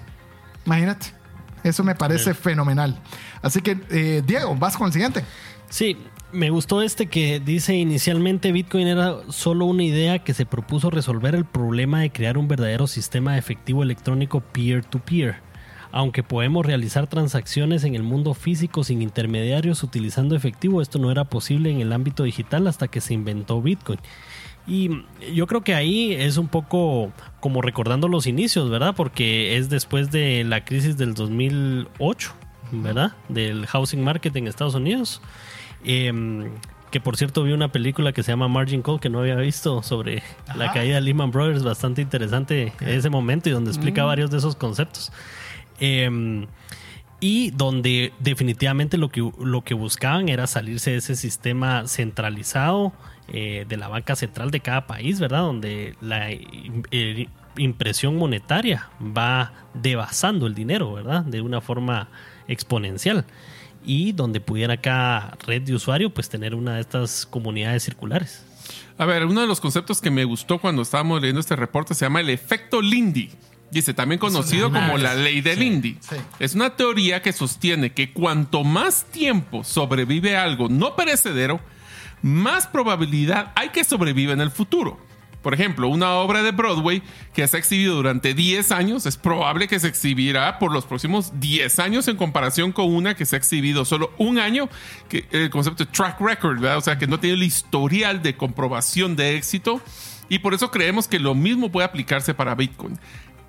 [0.65, 1.24] Imagínate.
[1.65, 2.95] Eso me parece fenomenal.
[3.41, 5.25] Así que, eh, Diego, vas con el siguiente.
[5.67, 5.97] Sí,
[6.31, 11.33] me gustó este que dice inicialmente Bitcoin era solo una idea que se propuso resolver
[11.33, 15.37] el problema de crear un verdadero sistema de efectivo electrónico peer-to-peer.
[15.91, 21.23] Aunque podemos realizar transacciones en el mundo físico sin intermediarios utilizando efectivo, esto no era
[21.23, 23.99] posible en el ámbito digital hasta que se inventó Bitcoin.
[24.67, 28.95] Y yo creo que ahí es un poco como recordando los inicios, ¿verdad?
[28.95, 32.33] Porque es después de la crisis del 2008,
[32.71, 33.13] ¿verdad?
[33.29, 35.21] Del housing market en Estados Unidos.
[35.83, 36.49] Em,
[36.89, 39.83] que por cierto vi una película que se llama Margin Call que no había visto
[39.83, 40.23] sobre
[40.55, 44.07] la caída de Lehman Brothers, bastante interesante en ese momento y donde explica mm.
[44.07, 45.11] varios de esos conceptos.
[45.79, 46.47] Em,
[47.19, 52.93] y donde definitivamente lo que, lo que buscaban era salirse de ese sistema centralizado
[53.27, 55.41] eh, de la banca central de cada país, ¿verdad?
[55.41, 61.23] Donde la eh, impresión monetaria va devasando el dinero, ¿verdad?
[61.23, 62.09] De una forma
[62.47, 63.25] exponencial
[63.85, 68.43] y donde pudiera cada red de usuario pues tener una de estas comunidades circulares.
[68.97, 72.05] A ver, uno de los conceptos que me gustó cuando estábamos leyendo este reporte se
[72.05, 73.29] llama el efecto Lindy.
[73.71, 75.97] Dice, también conocido como la ley de Lindy.
[76.39, 81.59] Es una teoría que sostiene que cuanto más tiempo sobrevive algo no perecedero,
[82.25, 84.97] más probabilidad hay que sobreviva en el futuro.
[85.43, 87.03] Por ejemplo, una obra de Broadway
[87.35, 91.39] que se ha exhibido durante 10 años es probable que se exhibirá por los próximos
[91.39, 94.69] 10 años en comparación con una que se ha exhibido solo un año,
[95.07, 96.79] que el concepto de track record, ¿verdad?
[96.79, 99.79] o sea, que no tiene el historial de comprobación de éxito.
[100.27, 102.97] Y por eso creemos que lo mismo puede aplicarse para Bitcoin.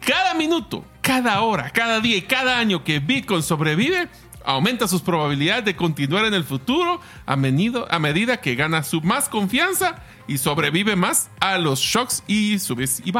[0.05, 4.09] Cada minuto, cada hora, cada día y cada año que Bitcoin sobrevive,
[4.47, 9.97] aumenta sus probabilidades de continuar en el futuro a, medida que gana su más confianza
[10.27, 13.13] y sobrevive más a los shocks y subes y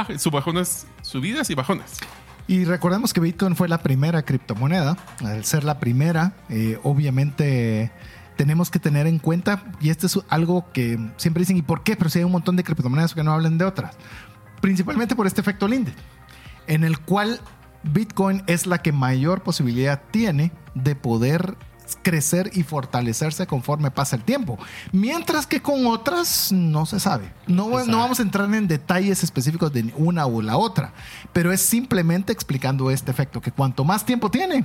[1.03, 1.99] subidas y bajones.
[2.49, 4.97] Y recordemos que Bitcoin fue la primera criptomoneda.
[5.25, 7.91] Al ser la primera, eh, obviamente
[8.37, 11.97] tenemos que tener en cuenta, y esto es algo que siempre dicen, ¿y por qué?
[11.97, 13.97] Pero si hay un montón de criptomonedas que no hablan de otras.
[14.61, 15.93] Principalmente por este efecto Linde,
[16.69, 17.41] en el cual
[17.83, 21.57] Bitcoin es la que mayor posibilidad tiene de poder
[22.03, 24.59] crecer y fortalecerse conforme pasa el tiempo.
[24.93, 27.33] Mientras que con otras no se sabe.
[27.47, 30.93] No, no vamos a entrar en detalles específicos de una o la otra,
[31.33, 34.65] pero es simplemente explicando este efecto, que cuanto más tiempo tiene,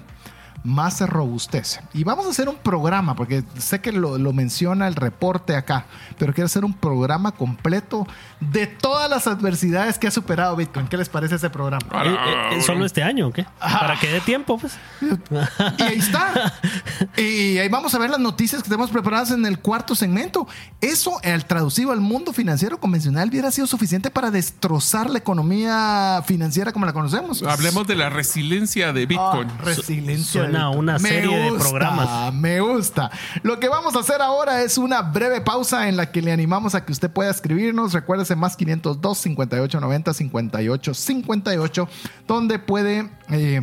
[0.64, 1.82] más se robustece.
[1.94, 5.86] Y vamos a hacer un programa, porque sé que lo, menciona el reporte acá,
[6.18, 8.08] pero quiero hacer un programa completo
[8.40, 10.88] de todas las adversidades que ha superado Bitcoin.
[10.88, 11.86] ¿Qué les parece ese programa?
[12.06, 13.46] Eh, eh, ¿Solo este año o qué?
[13.60, 14.78] Para que dé tiempo, pues.
[15.02, 16.54] Y ahí está.
[17.18, 20.48] Y ahí vamos a ver las noticias que tenemos preparadas en el cuarto segmento.
[20.80, 26.72] Eso, al traducido al mundo financiero convencional, hubiera sido suficiente para destrozar la economía financiera
[26.72, 27.44] como la conocemos.
[27.44, 29.50] Hablemos de la resiliencia de Bitcoin.
[29.50, 32.34] Ah, resiliencia una serie de programas.
[32.34, 33.12] Me gusta.
[33.44, 36.76] Lo que vamos a hacer ahora es una breve pausa en la que le animamos
[36.76, 37.94] a que usted pueda escribirnos.
[37.94, 41.90] Recuérdese más 502 5890 58 58,
[42.28, 43.10] donde puede.
[43.30, 43.62] Eh,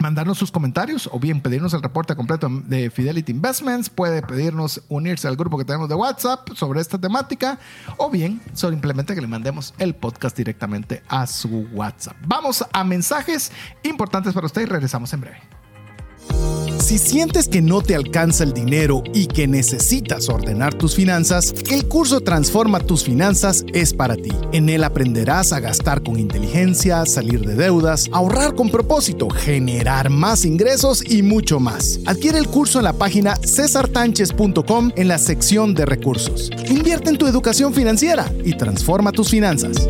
[0.00, 5.28] mandarnos sus comentarios o bien pedirnos el reporte completo de Fidelity Investments, puede pedirnos unirse
[5.28, 7.58] al grupo que tenemos de WhatsApp sobre esta temática
[7.96, 12.16] o bien simplemente que le mandemos el podcast directamente a su WhatsApp.
[12.26, 15.59] Vamos a mensajes importantes para usted y regresamos en breve.
[16.90, 21.86] Si sientes que no te alcanza el dinero y que necesitas ordenar tus finanzas, el
[21.86, 24.32] curso Transforma tus finanzas es para ti.
[24.50, 30.44] En él aprenderás a gastar con inteligencia, salir de deudas, ahorrar con propósito, generar más
[30.44, 32.00] ingresos y mucho más.
[32.06, 36.50] Adquiere el curso en la página cesartanches.com en la sección de recursos.
[36.68, 39.86] Invierte en tu educación financiera y transforma tus finanzas.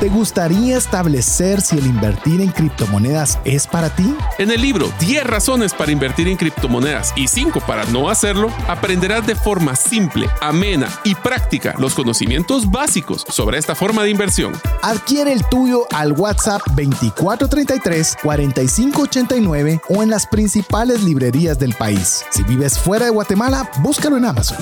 [0.00, 4.14] ¿Te gustaría establecer si el invertir en criptomonedas es para ti?
[4.36, 9.26] En el libro 10 razones para invertir en criptomonedas y 5 para no hacerlo, aprenderás
[9.26, 14.52] de forma simple, amena y práctica los conocimientos básicos sobre esta forma de inversión.
[14.82, 22.22] Adquiere el tuyo al WhatsApp 2433 4589 o en las principales librerías del país.
[22.28, 24.58] Si vives fuera de Guatemala, búscalo en Amazon.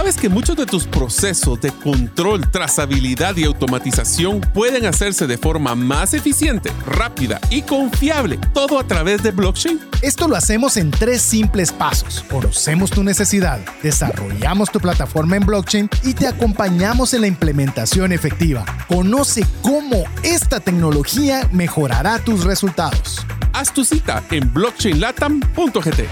[0.00, 5.74] ¿Sabes que muchos de tus procesos de control, trazabilidad y automatización pueden hacerse de forma
[5.74, 9.78] más eficiente, rápida y confiable, todo a través de blockchain?
[10.00, 12.24] Esto lo hacemos en tres simples pasos.
[12.30, 18.64] Conocemos tu necesidad, desarrollamos tu plataforma en blockchain y te acompañamos en la implementación efectiva.
[18.88, 23.26] Conoce cómo esta tecnología mejorará tus resultados.
[23.52, 26.08] haz tu cita en blockchainlatam.gt.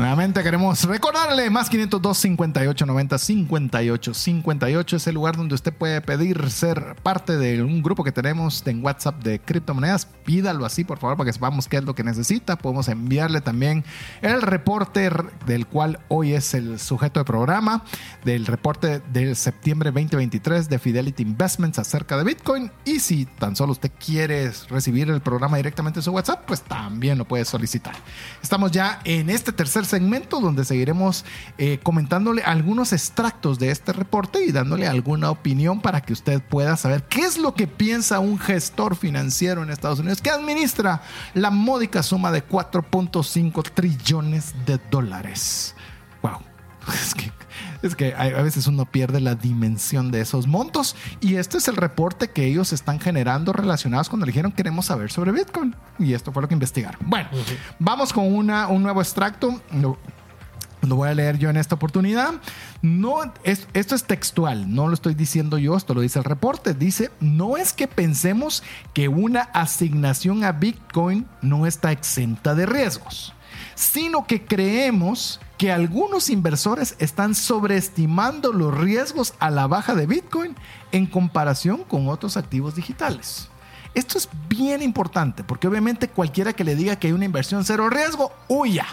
[0.00, 6.00] Nuevamente queremos recordarle más 502 58 90 58 58 es el lugar donde usted puede
[6.00, 10.06] pedir ser parte de un grupo que tenemos en WhatsApp de criptomonedas.
[10.06, 12.56] Pídalo así, por favor, para que sepamos qué es lo que necesita.
[12.56, 13.84] Podemos enviarle también
[14.22, 15.10] el reporte
[15.44, 17.84] del cual hoy es el sujeto de programa,
[18.24, 22.72] del reporte del septiembre 2023 de Fidelity Investments acerca de Bitcoin.
[22.86, 27.18] Y si tan solo usted quiere recibir el programa directamente en su WhatsApp, pues también
[27.18, 27.94] lo puede solicitar.
[28.42, 31.24] Estamos ya en este tercer segmento donde seguiremos
[31.58, 36.76] eh, comentándole algunos extractos de este reporte y dándole alguna opinión para que usted pueda
[36.76, 41.02] saber qué es lo que piensa un gestor financiero en Estados Unidos que administra
[41.34, 45.74] la módica suma de 4.5 trillones de dólares.
[46.22, 46.38] Wow.
[46.94, 47.30] Es que,
[47.82, 51.76] es que a veces uno pierde la dimensión de esos montos y este es el
[51.76, 56.42] reporte que ellos están generando relacionados cuando dijeron queremos saber sobre Bitcoin y esto fue
[56.42, 57.00] lo que investigaron.
[57.04, 57.28] Bueno,
[57.78, 59.60] vamos con una, un nuevo extracto.
[59.72, 59.98] Lo,
[60.82, 62.34] lo voy a leer yo en esta oportunidad.
[62.82, 66.74] No, es, esto es textual, no lo estoy diciendo yo, esto lo dice el reporte.
[66.74, 68.62] Dice, no es que pensemos
[68.94, 73.34] que una asignación a Bitcoin no está exenta de riesgos,
[73.74, 80.56] sino que creemos que algunos inversores están sobreestimando los riesgos a la baja de Bitcoin
[80.90, 83.50] en comparación con otros activos digitales.
[83.92, 87.90] Esto es bien importante porque obviamente cualquiera que le diga que hay una inversión cero
[87.90, 88.86] riesgo, huya.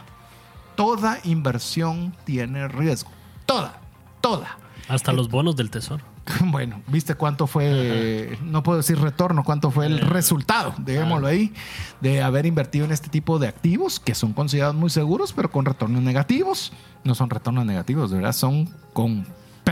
[0.75, 3.11] Toda inversión tiene riesgo.
[3.45, 3.79] Toda,
[4.19, 4.57] toda.
[4.89, 6.03] Hasta los bonos del tesoro.
[6.45, 11.53] Bueno, viste cuánto fue, no puedo decir retorno, cuánto fue el resultado, digámoslo ahí,
[12.01, 15.65] de haber invertido en este tipo de activos que son considerados muy seguros, pero con
[15.65, 16.73] retornos negativos.
[17.03, 19.25] No son retornos negativos, de verdad, son con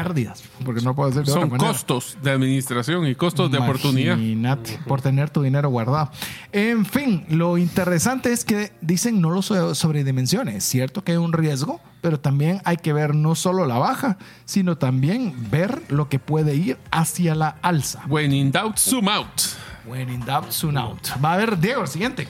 [0.04, 4.16] pérdidas, porque no puedo decir de Son costos de administración y costos de oportunidad.
[4.18, 6.12] Imagínate, por tener tu dinero guardado.
[6.52, 10.56] En fin, lo interesante es que dicen no lo so- sobredimensiones.
[10.56, 14.18] Es cierto que hay un riesgo, pero también hay que ver no solo la baja,
[14.44, 18.02] sino también ver lo que puede ir hacia la alza.
[18.08, 19.42] When in doubt, zoom out.
[19.86, 21.00] When in doubt, soon out.
[21.24, 22.28] Va a ver, Diego, el siguiente.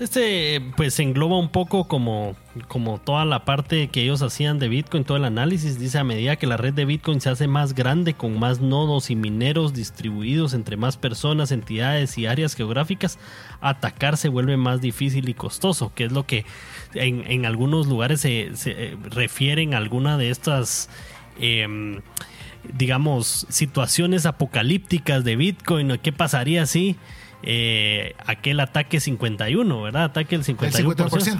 [0.00, 2.34] Este pues engloba un poco como,
[2.68, 5.78] como toda la parte que ellos hacían de Bitcoin, todo el análisis.
[5.78, 9.10] Dice a medida que la red de Bitcoin se hace más grande, con más nodos
[9.10, 13.18] y mineros distribuidos entre más personas, entidades y áreas geográficas,
[13.60, 16.46] atacar se vuelve más difícil y costoso, que es lo que
[16.94, 20.88] en, en algunos lugares se, se, eh, refieren a alguna de estas...
[21.38, 22.00] em,
[22.74, 26.96] digamos, situaciones apocalípticas de Bitcoin, ¿qué pasaría si
[27.42, 30.04] eh, aquel ataque 51, ¿verdad?
[30.04, 30.96] Ataque el El 51%.
[30.96, 31.38] 50%.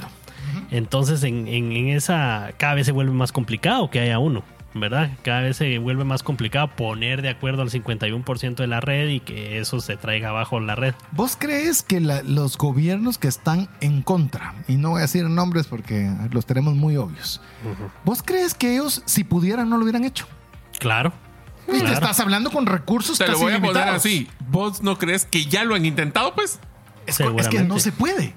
[0.71, 4.43] Entonces, en, en- en esa, cada vez se vuelve más complicado que haya uno,
[4.75, 5.11] ¿verdad?
[5.23, 9.21] Cada vez se vuelve más complicado poner de acuerdo al 51% de la red y
[9.21, 10.95] que eso se traiga abajo la red.
[11.13, 15.25] ¿Vos crees que la- los gobiernos que están en contra, y no voy a decir
[15.29, 17.41] nombres porque los tenemos muy obvios,
[18.05, 20.27] ¿vos crees que ellos, si pudieran, no lo hubieran hecho?
[20.79, 21.13] Claro.
[21.71, 21.95] Y te Claro.
[21.95, 24.29] estás hablando con recursos Te lo voy a poner así.
[24.49, 26.59] ¿Vos no crees que ya lo han intentado, pues?
[27.07, 28.35] Es, que no se puede.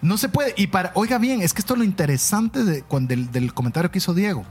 [0.00, 0.52] No se puede.
[0.56, 3.98] Y para, oiga bien, es que esto es lo interesante de, del, del comentario que
[3.98, 4.44] hizo Diego.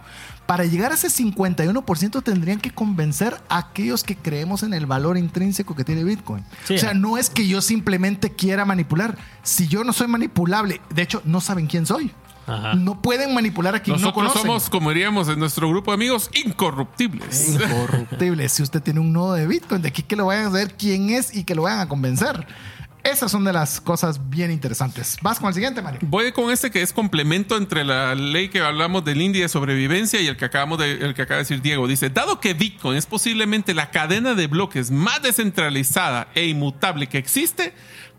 [0.48, 5.18] Para llegar a ese 51% tendrían que convencer a aquellos que creemos en el valor
[5.18, 6.44] intrínseco que tiene Bitcoin.
[6.66, 6.76] Sí.
[6.76, 9.18] O sea, no es que yo simplemente quiera manipular.
[9.44, 12.12] Si yo no soy manipulable, de hecho, no saben quién soy.
[12.46, 12.74] Ajá.
[12.76, 14.42] No pueden manipular a quien no Nosotros conocen.
[14.42, 17.50] somos, como diríamos en nuestro grupo de amigos, incorruptibles.
[17.50, 18.50] Incorruptible.
[18.50, 21.10] si usted tiene un nodo de Bitcoin, de aquí que lo vayan a saber quién
[21.10, 22.46] es y que lo vayan a convencer.
[23.04, 25.18] Esas son de las cosas bien interesantes.
[25.22, 26.00] Vas con el siguiente, Mario.
[26.04, 30.22] Voy con este que es complemento entre la ley que hablamos del índice de sobrevivencia
[30.22, 31.86] y el que acabamos de, el que acaba de decir Diego.
[31.86, 37.18] Dice, dado que Bitcoin es posiblemente la cadena de bloques más descentralizada e inmutable que
[37.18, 37.74] existe,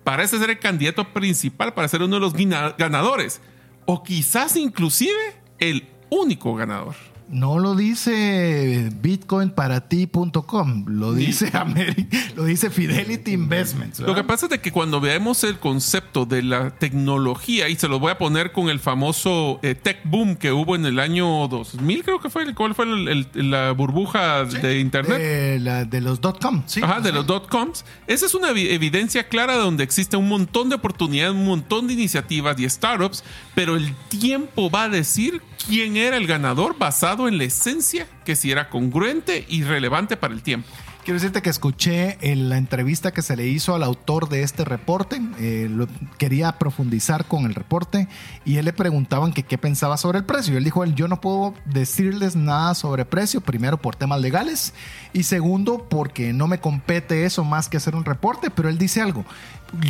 [0.04, 2.34] parece ser el candidato principal para ser uno de los
[2.76, 3.40] ganadores.
[3.86, 6.94] O quizás inclusive el único ganador.
[7.26, 12.06] No lo dice bitcoinparati.com, lo dice Ameri-
[12.36, 14.00] lo dice Fidelity Investments.
[14.00, 17.88] Lo que pasa es de que cuando veamos el concepto de la tecnología, y se
[17.88, 21.48] los voy a poner con el famoso eh, tech boom que hubo en el año
[21.48, 25.60] 2000, creo que fue, ¿cuál fue el- el- la burbuja de Internet?
[25.62, 26.80] La de los dot com, sí.
[26.82, 27.14] Ajá, de Sí.
[27.14, 27.84] los dot coms.
[28.06, 31.94] Esa es una evi- evidencia clara donde existe un montón de oportunidades, un montón de
[31.94, 37.38] iniciativas y startups, pero el tiempo va a decir quién era el ganador basado en
[37.38, 40.68] la esencia que si era congruente y relevante para el tiempo.
[41.04, 44.64] Quiero decirte que escuché en la entrevista que se le hizo al autor de este
[44.64, 45.20] reporte.
[45.38, 45.86] eh, lo-
[46.16, 48.08] quería profundizar con el reporte
[48.46, 50.56] y él le preguntaban que qué pensaba sobre el precio.
[50.56, 54.72] Él dijo, él, yo no puedo decirles nada sobre precio, primero por temas legales
[55.12, 59.02] y segundo porque no me compete eso más que hacer un reporte, pero él dice
[59.02, 59.26] algo.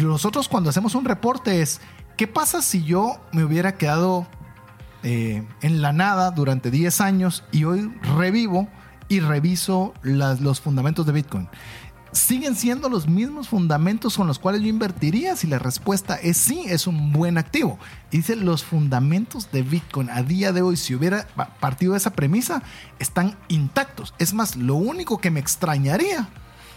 [0.01, 1.81] Nosotros cuando hacemos un reporte es,
[2.17, 4.27] ¿qué pasa si yo me hubiera quedado
[5.05, 8.69] eh, en la nada durante 10 años y hoy revivo
[9.09, 11.49] y reviso los fundamentos de Bitcoin.
[12.13, 15.35] ¿Siguen siendo los mismos fundamentos con los cuales yo invertiría?
[15.35, 17.77] Si la respuesta es sí, es un buen activo.
[18.13, 22.11] Dice, los fundamentos de Bitcoin a día de hoy, si hubiera pa- partido de esa
[22.13, 22.63] premisa,
[23.01, 24.15] están intactos.
[24.19, 26.29] Es más, lo único que me extrañaría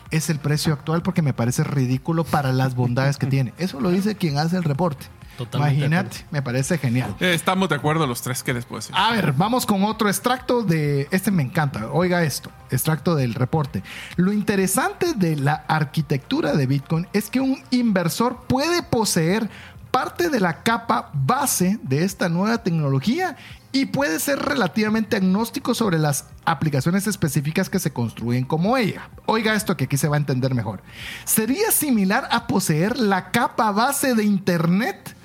[0.09, 3.53] es el precio actual porque me parece ridículo para las bondades que tiene.
[3.59, 5.05] Eso lo dice quien hace el reporte.
[5.37, 7.15] Totalmente Imagínate, me parece genial.
[7.19, 8.95] Eh, estamos de acuerdo los tres que les puedo decir.
[8.97, 11.07] A ver, vamos con otro extracto de.
[11.11, 11.91] Este me encanta.
[11.91, 13.83] Oiga esto: extracto del reporte.
[14.15, 19.49] Lo interesante de la arquitectura de Bitcoin es que un inversor puede poseer
[19.91, 23.35] parte de la capa base de esta nueva tecnología
[23.71, 29.09] y puede ser relativamente agnóstico sobre las aplicaciones específicas que se construyen como ella.
[29.25, 30.81] Oiga esto que aquí se va a entender mejor.
[31.25, 35.16] Sería similar a poseer la capa base de Internet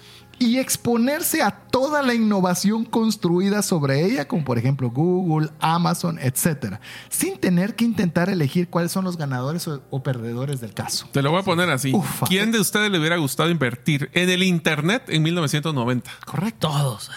[0.43, 6.81] y exponerse a toda la innovación construida sobre ella, como por ejemplo Google, Amazon, etcétera,
[7.09, 11.09] sin tener que intentar elegir cuáles son los ganadores o, o perdedores del caso.
[11.13, 11.93] Te lo voy a poner así.
[11.95, 12.27] Ufa.
[12.27, 16.11] ¿Quién de ustedes le hubiera gustado invertir en el Internet en 1990?
[16.27, 17.11] Correcto, Todos.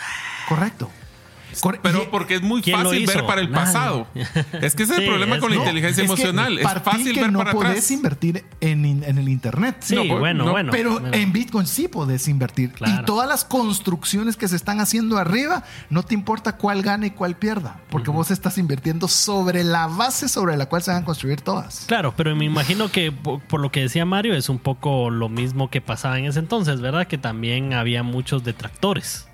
[0.47, 0.89] correcto.
[1.81, 3.65] Pero porque es muy ¿Quién lo fácil ver para el Nadie.
[3.65, 4.07] pasado.
[4.61, 6.57] Es que ese es el Sí, problema es- con la inteligencia es emocional.
[6.59, 7.91] Es fácil que ver no para podés atrás.
[7.91, 9.77] invertir en, en el internet.
[9.81, 10.71] Sí, No, bueno, no, bueno.
[10.71, 11.09] Pero Bueno.
[11.15, 12.71] en Bitcoin sí podés invertir.
[12.73, 13.01] Claro.
[13.01, 17.11] Y todas las construcciones que se están haciendo arriba, no te importa cuál gane y
[17.11, 21.05] cuál pierda, porque vos estás invirtiendo sobre la base sobre la cual se van a
[21.05, 21.85] construir todas.
[21.87, 25.29] Claro, pero me imagino que po- por lo que decía Mario es un poco lo
[25.29, 27.07] mismo que pasaba en ese entonces, ¿verdad?
[27.07, 29.27] Que también había muchos detractores,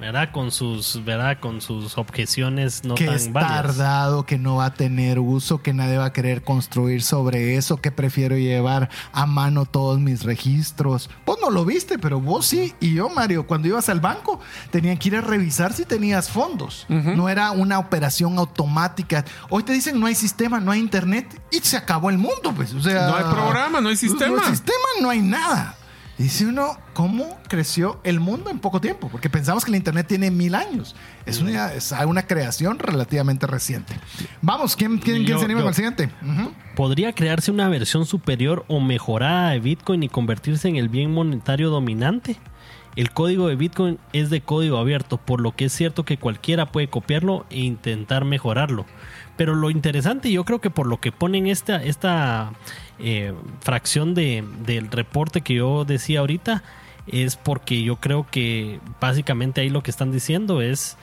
[0.00, 0.30] ¿verdad?
[0.32, 1.38] Con sus, ¿verdad?
[1.40, 3.62] Con sus objeciones no que tan es válidas.
[3.76, 7.78] tardado, que no va a tener uso, que nadie va a querer construir sobre eso,
[7.78, 11.10] que prefiero llevar a mano todos mis registros.
[11.26, 12.74] Vos no lo viste, pero vos sí.
[12.80, 16.86] Y yo, Mario, cuando ibas al banco, tenían que ir a revisar si tenías fondos.
[16.88, 19.24] No era una operación automática.
[19.50, 22.72] Hoy te dicen no hay sistema, no hay internet y se acabó el mundo, pues.
[22.74, 24.36] O sea, No hay programa, no hay sistema.
[24.36, 25.76] No hay sistema, no hay nada.
[26.16, 29.08] Dice uno, ¿cómo creció el mundo en poco tiempo?
[29.08, 30.94] Porque pensamos que el Internet tiene mil años.
[31.26, 33.94] Es una, es una creación relativamente reciente.
[34.40, 35.64] Vamos, ¿quién, quién, quién se anima yo.
[35.64, 36.10] con el siguiente?
[36.76, 41.70] ¿Podría crearse una versión superior o mejorada de Bitcoin y convertirse en el bien monetario
[41.70, 42.36] dominante?
[42.94, 46.70] El código de Bitcoin es de código abierto, por lo que es cierto que cualquiera
[46.70, 48.86] puede copiarlo e intentar mejorarlo.
[49.36, 52.52] Pero lo interesante, yo creo que por lo que ponen esta, esta
[52.98, 56.62] eh, fracción de, del reporte que yo decía ahorita,
[57.06, 60.96] es porque yo creo que básicamente ahí lo que están diciendo es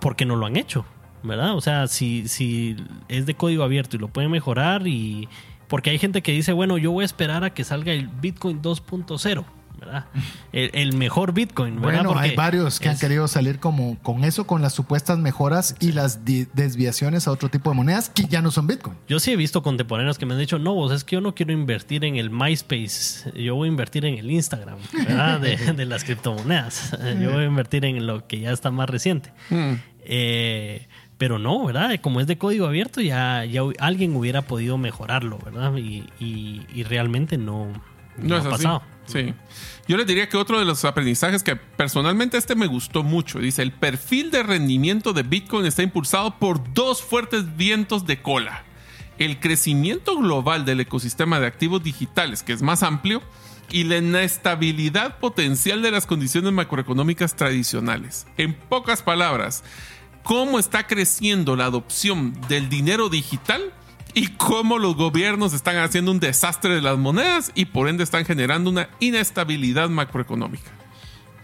[0.00, 0.84] porque no lo han hecho,
[1.22, 1.54] ¿verdad?
[1.54, 2.76] O sea, si, si
[3.08, 5.28] es de código abierto y lo pueden mejorar y...
[5.68, 8.60] Porque hay gente que dice, bueno, yo voy a esperar a que salga el Bitcoin
[8.60, 9.44] 2.0,
[9.84, 10.06] ¿verdad?
[10.52, 12.04] El, el mejor Bitcoin, ¿verdad?
[12.04, 15.92] Bueno, hay varios que han querido salir como con eso, con las supuestas mejoras y
[15.92, 18.96] las desviaciones a otro tipo de monedas que ya no son Bitcoin.
[19.08, 21.34] Yo sí he visto contemporáneos que me han dicho, no, vos es que yo no
[21.34, 25.40] quiero invertir en el MySpace, yo voy a invertir en el Instagram, ¿verdad?
[25.40, 26.96] De, de las criptomonedas.
[27.20, 29.32] Yo voy a invertir en lo que ya está más reciente.
[29.50, 29.72] Mm.
[30.04, 30.86] Eh,
[31.18, 32.00] pero no, ¿verdad?
[32.00, 35.76] Como es de código abierto, ya, ya alguien hubiera podido mejorarlo, ¿verdad?
[35.76, 37.68] Y, y- y realmente no,
[38.18, 38.82] no, No ha pasado.
[39.06, 39.34] Sí.
[39.88, 43.62] Yo les diría que otro de los aprendizajes que personalmente este me gustó mucho, dice,
[43.62, 48.64] el perfil de rendimiento de Bitcoin está impulsado por dos fuertes vientos de cola.
[49.18, 53.22] El crecimiento global del ecosistema de activos digitales, que es más amplio,
[53.70, 58.26] y la inestabilidad potencial de las condiciones macroeconómicas tradicionales.
[58.36, 59.64] En pocas palabras,
[60.22, 63.72] cómo está creciendo la adopción del dinero digital
[64.14, 68.24] y cómo los gobiernos están haciendo un desastre de las monedas y por ende están
[68.24, 70.70] generando una inestabilidad macroeconómica.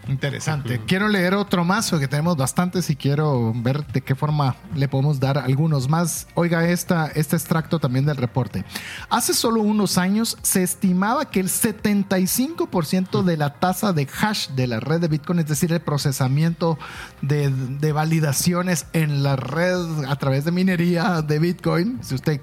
[0.09, 0.81] Interesante.
[0.87, 5.19] Quiero leer otro más, porque tenemos bastantes y quiero ver de qué forma le podemos
[5.19, 6.27] dar algunos más.
[6.33, 8.65] Oiga, esta, este extracto también del reporte.
[9.09, 14.65] Hace solo unos años se estimaba que el 75% de la tasa de hash de
[14.65, 16.79] la red de Bitcoin, es decir, el procesamiento
[17.21, 22.41] de, de validaciones en la red a través de minería de Bitcoin, si usted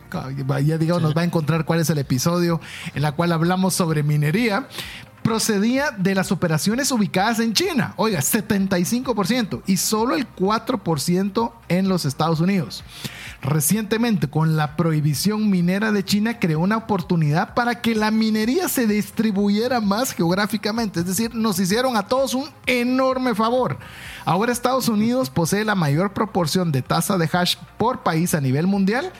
[0.64, 2.60] ya digamos, nos va a encontrar cuál es el episodio
[2.94, 4.68] en la cual hablamos sobre minería,
[5.26, 7.94] procedía de las operaciones ubicadas en China.
[7.96, 12.84] Oiga, 75% y solo el 4% en los Estados Unidos.
[13.42, 18.86] Recientemente, con la prohibición minera de China, creó una oportunidad para que la minería se
[18.86, 21.00] distribuyera más geográficamente.
[21.00, 23.78] Es decir, nos hicieron a todos un enorme favor.
[24.24, 28.68] Ahora Estados Unidos posee la mayor proporción de tasa de hash por país a nivel
[28.68, 29.10] mundial,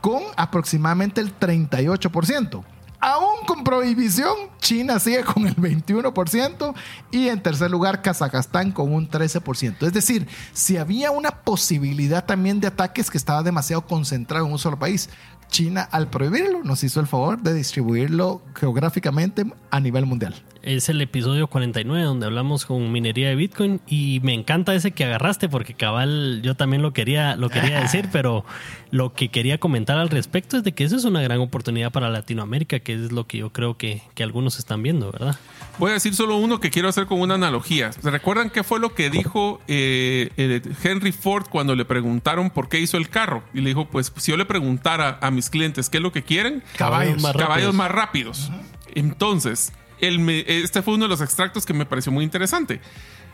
[0.00, 2.62] con aproximadamente el 38%.
[3.00, 6.74] Aún con prohibición, China sigue con el 21%
[7.10, 9.86] y en tercer lugar Kazajstán con un 13%.
[9.86, 14.58] Es decir, si había una posibilidad también de ataques que estaba demasiado concentrado en un
[14.58, 15.10] solo país,
[15.48, 20.34] China al prohibirlo nos hizo el favor de distribuirlo geográficamente a nivel mundial
[20.66, 25.04] es el episodio 49 donde hablamos con minería de Bitcoin y me encanta ese que
[25.04, 28.44] agarraste porque cabal yo también lo quería lo quería decir, pero
[28.90, 32.10] lo que quería comentar al respecto es de que eso es una gran oportunidad para
[32.10, 35.38] Latinoamérica, que es lo que yo creo que, algunos están viendo, ¿verdad?
[35.78, 37.92] Voy a decir solo uno que quiero hacer con una analogía.
[38.02, 42.96] ¿Recuerdan qué fue lo que dijo eh, Henry Ford cuando le preguntaron por qué hizo
[42.96, 43.44] el carro?
[43.54, 46.24] Y le dijo, pues si yo le preguntara a mis clientes qué es lo que
[46.24, 48.50] quieren, caballos más caballos Más rápidos.
[48.96, 52.80] Entonces, este fue uno de los extractos que me pareció muy interesante.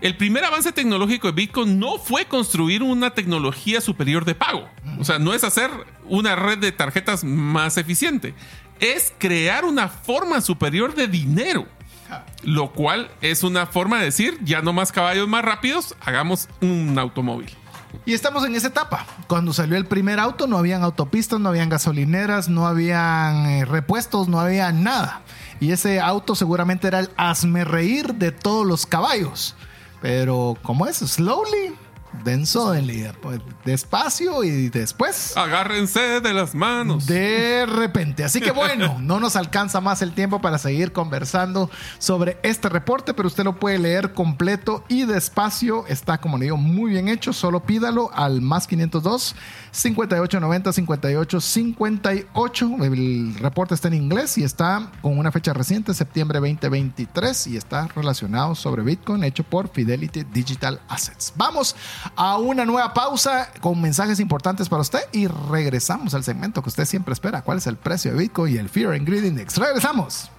[0.00, 4.68] El primer avance tecnológico de Bitcoin no fue construir una tecnología superior de pago.
[4.98, 5.70] O sea, no es hacer
[6.06, 8.34] una red de tarjetas más eficiente.
[8.80, 11.68] Es crear una forma superior de dinero.
[12.42, 16.98] Lo cual es una forma de decir, ya no más caballos más rápidos, hagamos un
[16.98, 17.50] automóvil.
[18.04, 19.06] Y estamos en esa etapa.
[19.28, 24.28] Cuando salió el primer auto no habían autopistas, no habían gasolineras, no habían eh, repuestos,
[24.28, 25.22] no había nada.
[25.62, 29.54] Y ese auto seguramente era el asme reír de todos los caballos.
[30.00, 30.96] Pero, ¿cómo es?
[30.96, 31.76] Slowly
[32.24, 35.36] denso en pues, despacio y después.
[35.36, 37.06] Agárrense de las manos.
[37.06, 38.24] De repente.
[38.24, 43.14] Así que bueno, no nos alcanza más el tiempo para seguir conversando sobre este reporte,
[43.14, 45.86] pero usted lo puede leer completo y despacio.
[45.86, 47.32] Está, como le digo, muy bien hecho.
[47.32, 49.34] Solo pídalo al más 502
[49.70, 52.70] 5890 58 58.
[52.82, 57.88] El reporte está en inglés y está con una fecha reciente, septiembre 2023, y está
[57.88, 61.32] relacionado sobre Bitcoin, hecho por Fidelity Digital Assets.
[61.36, 61.74] Vamos
[62.16, 66.84] a una nueva pausa con mensajes importantes para usted y regresamos al segmento que usted
[66.84, 67.42] siempre espera.
[67.42, 69.56] ¿Cuál es el precio de Bitcoin y el Fear and Greed Index?
[69.56, 70.30] Regresamos.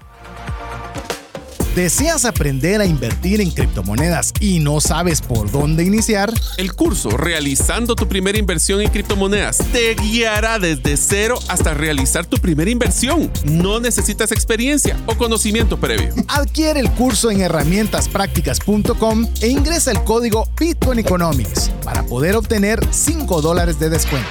[1.76, 6.32] ¿Deseas aprender a invertir en criptomonedas y no sabes por dónde iniciar?
[6.58, 12.38] El curso Realizando tu primera inversión en criptomonedas te guiará desde cero hasta realizar tu
[12.38, 13.32] primera inversión.
[13.46, 16.14] No necesitas experiencia o conocimiento previo.
[16.28, 23.42] Adquiere el curso en herramientasprácticas.com e ingresa el código Bitcoin Economics para poder obtener 5
[23.42, 24.30] dólares de descuento.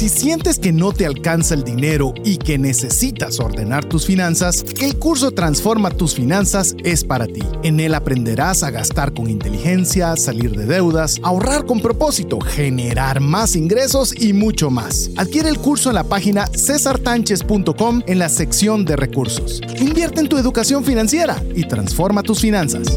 [0.00, 4.96] Si sientes que no te alcanza el dinero y que necesitas ordenar tus finanzas, el
[4.96, 7.42] curso Transforma tus finanzas es para ti.
[7.64, 13.54] En él aprenderás a gastar con inteligencia, salir de deudas, ahorrar con propósito, generar más
[13.56, 15.10] ingresos y mucho más.
[15.18, 19.60] Adquiere el curso en la página cesartanches.com en la sección de recursos.
[19.80, 22.96] Invierte en tu educación financiera y transforma tus finanzas.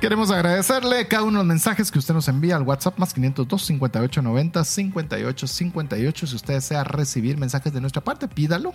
[0.00, 3.64] Queremos agradecerle cada uno de los mensajes que usted nos envía al WhatsApp más 502
[3.64, 6.26] 58 90 58 58.
[6.26, 8.74] Si usted desea recibir mensajes de nuestra parte, pídalo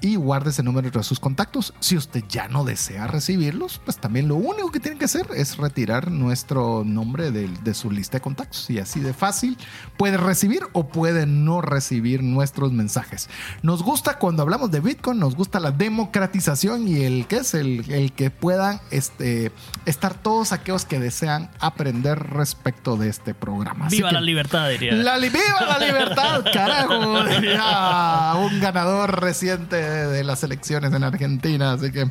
[0.00, 1.74] y guarde ese número de sus contactos.
[1.80, 5.56] Si usted ya no desea recibirlos, pues también lo único que tiene que hacer es
[5.56, 8.70] retirar nuestro nombre de, de su lista de contactos.
[8.70, 9.58] Y así de fácil
[9.98, 13.28] puede recibir o puede no recibir nuestros mensajes.
[13.62, 17.90] Nos gusta cuando hablamos de Bitcoin, nos gusta la democratización y el que es el,
[17.90, 19.50] el que puedan este,
[19.84, 23.88] estar todos aquí aquellos que desean aprender respecto de este programa.
[23.88, 24.92] Viva la libertad, diría.
[24.94, 27.24] La, viva la libertad, carajo.
[27.24, 31.72] Diría un ganador reciente de las elecciones en Argentina.
[31.72, 32.10] Así que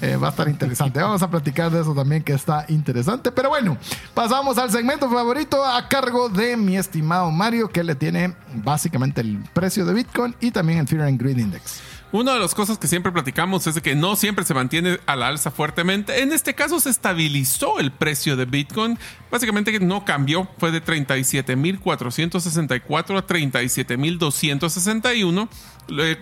[0.00, 1.00] eh, va a estar interesante.
[1.02, 3.30] Vamos a platicar de eso también, que está interesante.
[3.32, 3.76] Pero bueno,
[4.14, 9.38] pasamos al segmento favorito a cargo de mi estimado Mario, que le tiene básicamente el
[9.52, 11.80] precio de Bitcoin y también el Fear and Greed Index.
[12.12, 15.14] Una de las cosas que siempre platicamos es de que no siempre se mantiene a
[15.14, 16.22] la alza fuertemente.
[16.22, 18.98] En este caso se estabilizó el precio de Bitcoin.
[19.30, 20.48] Básicamente no cambió.
[20.58, 25.48] Fue de 37.464 a 37.261,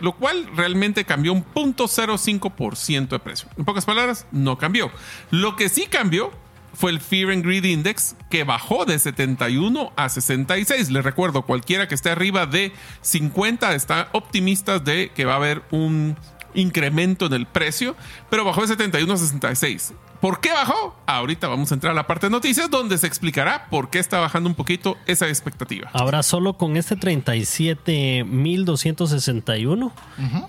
[0.00, 3.48] lo cual realmente cambió un 0.05% de precio.
[3.56, 4.90] En pocas palabras, no cambió.
[5.30, 6.32] Lo que sí cambió
[6.78, 10.92] fue el Fear and Greed Index, que bajó de 71 a 66.
[10.92, 15.64] Les recuerdo, cualquiera que esté arriba de 50 está optimista de que va a haber
[15.72, 16.16] un
[16.54, 17.96] incremento en el precio,
[18.30, 19.92] pero bajó de 71 a 66.
[20.20, 20.96] ¿Por qué bajó?
[21.06, 24.20] Ahorita vamos a entrar a la parte de noticias donde se explicará por qué está
[24.20, 25.90] bajando un poquito esa expectativa.
[25.92, 29.90] Ahora solo con este 37.261,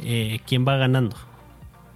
[0.01, 1.15] eh, ¿quién va ganando?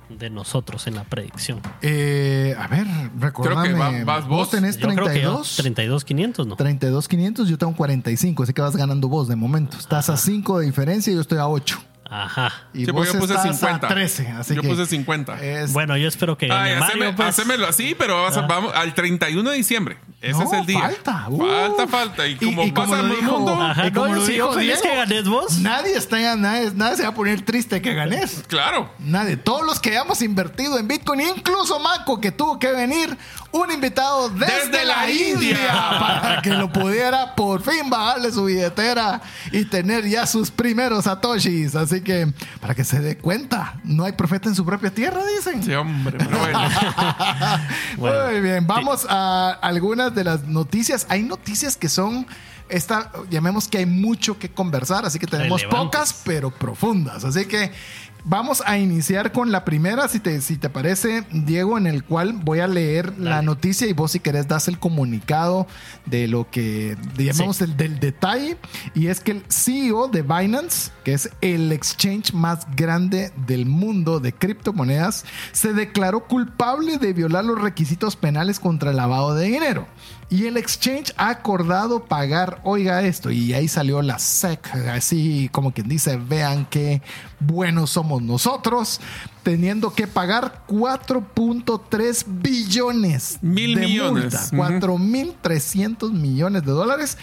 [0.09, 1.59] De nosotros en la predicción.
[1.81, 2.85] Eh, a ver,
[3.19, 3.73] recordame.
[3.73, 4.49] Creo que va- vas vos.
[4.51, 5.57] tenés que yo, 32.
[5.57, 6.55] 32.500, ¿no?
[6.55, 9.77] 32,500, yo tengo 45, así que vas ganando vos de momento.
[9.77, 11.79] Estás a 5 de diferencia y yo estoy a 8.
[12.09, 12.51] Ajá.
[12.75, 13.87] Y Sí, vos yo puse estás 50.
[13.87, 14.27] a 13.
[14.27, 15.41] Así Yo que puse 50.
[15.43, 17.29] es- Bueno, yo espero que gane Ay, Mario, haceme- pues.
[17.29, 19.97] hacémelo así, pero vas a- vamos al 31 de diciembre.
[20.23, 20.79] Ese No, es el día.
[20.79, 21.25] Falta.
[21.29, 21.37] uh.
[21.37, 22.27] Falta, falta.
[22.27, 24.31] Y como y pasa como en el dijo- mundo, Ajá, y como no, lo sí,
[24.31, 25.57] dijo Diego, que ganes vos.
[25.59, 28.41] Nadie, está, nadie, nadie se va a poner triste que ganes.
[28.47, 28.89] claro.
[28.99, 29.35] Nadie.
[29.35, 33.17] Todos los que hayamos invertido en Bitcoin, incluso Marco, que tuvo que venir
[33.53, 35.73] un invitado desde, Desde la la India India.
[35.99, 41.75] para que lo pudiera por fin bajarle su billetera y tener ya sus primeros satoshis.
[41.75, 45.63] Así que para que se dé cuenta, no hay profeta en su propia tierra, dicen.
[45.63, 46.59] Sí, hombre, pero bueno.
[47.97, 51.05] Bueno, Muy bien, vamos a algunas de las noticias.
[51.09, 52.25] Hay noticias que son,
[52.69, 55.99] esta, llamemos que hay mucho que conversar, así que tenemos Relevantes.
[55.99, 57.23] pocas pero profundas.
[57.23, 57.71] Así que
[58.23, 62.33] vamos a iniciar con la primera, si te, si te parece, Diego, en el cual
[62.33, 65.67] voy a leer la noticia y vos si querés das el comunicado
[66.05, 68.57] de lo que llamamos el, del detalle.
[68.93, 74.19] Y es que el CEO de Binance, que es el exchange más grande del mundo
[74.19, 79.87] de criptomonedas, se declaró culpable de violar los requisitos penales contra el lavado de dinero.
[80.29, 85.71] Y el exchange ha acordado pagar, oiga esto, y ahí salió la SEC, así como
[85.73, 87.01] quien dice, vean qué
[87.39, 88.99] buenos somos nosotros,
[89.43, 94.51] teniendo que pagar 4.3 billones Mil de millones.
[94.53, 94.97] multa, Ujú.
[95.43, 97.17] 4.300 millones de dólares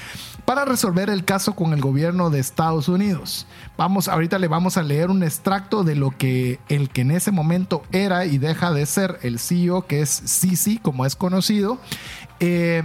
[0.45, 3.47] para resolver el caso con el gobierno de Estados Unidos.
[3.77, 7.31] Vamos, ahorita le vamos a leer un extracto de lo que el que en ese
[7.31, 11.79] momento era y deja de ser el CEO, que es Sisi, como es conocido.
[12.41, 12.83] Eh,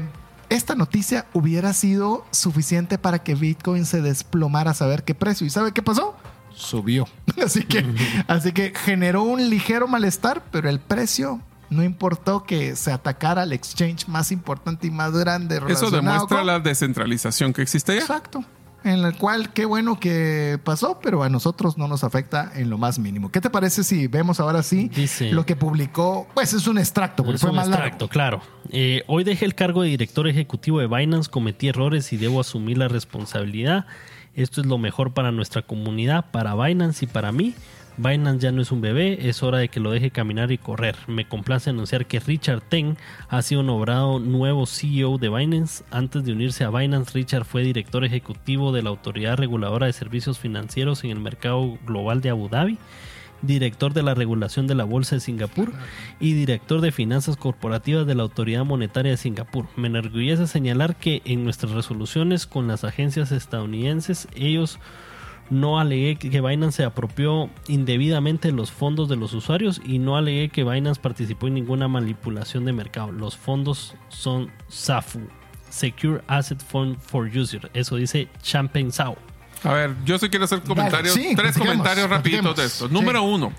[0.50, 5.46] esta noticia hubiera sido suficiente para que Bitcoin se desplomara a saber qué precio.
[5.46, 6.16] ¿Y sabe qué pasó?
[6.54, 7.08] Subió.
[7.44, 7.86] Así que,
[8.28, 13.54] así que generó un ligero malestar, pero el precio no importó que se atacara al
[13.54, 15.62] exchange más importante y más grande.
[15.68, 18.02] Eso demuestra con- la descentralización que existe ya.
[18.02, 18.44] Exacto.
[18.84, 22.78] En el cual, qué bueno que pasó, pero a nosotros no nos afecta en lo
[22.78, 23.32] más mínimo.
[23.32, 26.28] ¿Qué te parece si vemos ahora sí Dice- lo que publicó?
[26.36, 28.08] Pues es un extracto, porque Es fue un más extracto, largo.
[28.10, 28.42] claro.
[28.70, 32.78] Eh, hoy dejé el cargo de director ejecutivo de Binance, cometí errores y debo asumir
[32.78, 33.88] la responsabilidad.
[34.36, 37.56] Esto es lo mejor para nuestra comunidad, para Binance y para mí.
[37.98, 40.96] Binance ya no es un bebé, es hora de que lo deje caminar y correr.
[41.08, 42.98] Me complace anunciar que Richard Teng
[43.30, 45.84] ha sido nombrado nuevo CEO de Binance.
[45.92, 50.40] Antes de unirse a Binance, Richard fue director ejecutivo de la Autoridad Reguladora de Servicios
[50.40, 52.78] Financieros en el mercado global de Abu Dhabi
[53.42, 55.72] director de la regulación de la Bolsa de Singapur
[56.20, 59.68] y director de finanzas corporativas de la Autoridad Monetaria de Singapur.
[59.76, 64.80] Me enorgullece señalar que en nuestras resoluciones con las agencias estadounidenses ellos
[65.50, 70.50] no alegué que Binance se apropió indebidamente los fondos de los usuarios y no alegué
[70.50, 73.12] que Binance participó en ninguna manipulación de mercado.
[73.12, 75.22] Los fondos son SAFU,
[75.70, 77.70] Secure Asset Fund for User.
[77.74, 79.18] Eso dice Champagne Sao.
[79.64, 82.88] A ver, yo sí quiero hacer comentarios, sí, tres comentarios rapiditos de esto.
[82.88, 82.94] Sí.
[82.94, 83.52] Número uno,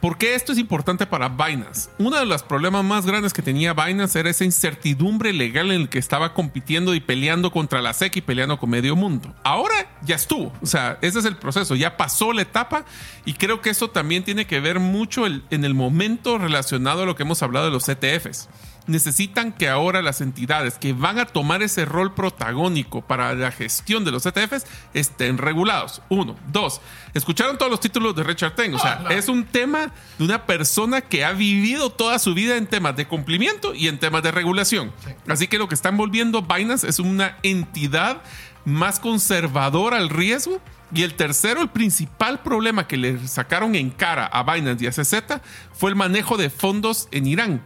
[0.00, 1.90] ¿por qué esto es importante para Binance?
[1.98, 5.88] Uno de los problemas más grandes que tenía Binance era esa incertidumbre legal en el
[5.88, 9.34] que estaba compitiendo y peleando contra la SEC y peleando con medio mundo.
[9.44, 12.84] Ahora ya estuvo, o sea, ese es el proceso, ya pasó la etapa
[13.24, 17.16] y creo que eso también tiene que ver mucho en el momento relacionado a lo
[17.16, 18.48] que hemos hablado de los ETFs
[18.86, 24.04] necesitan que ahora las entidades que van a tomar ese rol protagónico para la gestión
[24.04, 26.02] de los ETFs estén regulados.
[26.08, 26.36] Uno.
[26.52, 26.80] Dos.
[27.14, 28.74] Escucharon todos los títulos de Richard Teng.
[28.74, 32.66] O sea, es un tema de una persona que ha vivido toda su vida en
[32.66, 34.92] temas de cumplimiento y en temas de regulación.
[35.28, 38.22] Así que lo que están volviendo Binance es una entidad
[38.64, 40.60] más conservadora al riesgo.
[40.94, 44.92] Y el tercero, el principal problema que le sacaron en cara a Binance y a
[44.92, 45.40] CZ
[45.72, 47.62] fue el manejo de fondos en Irán.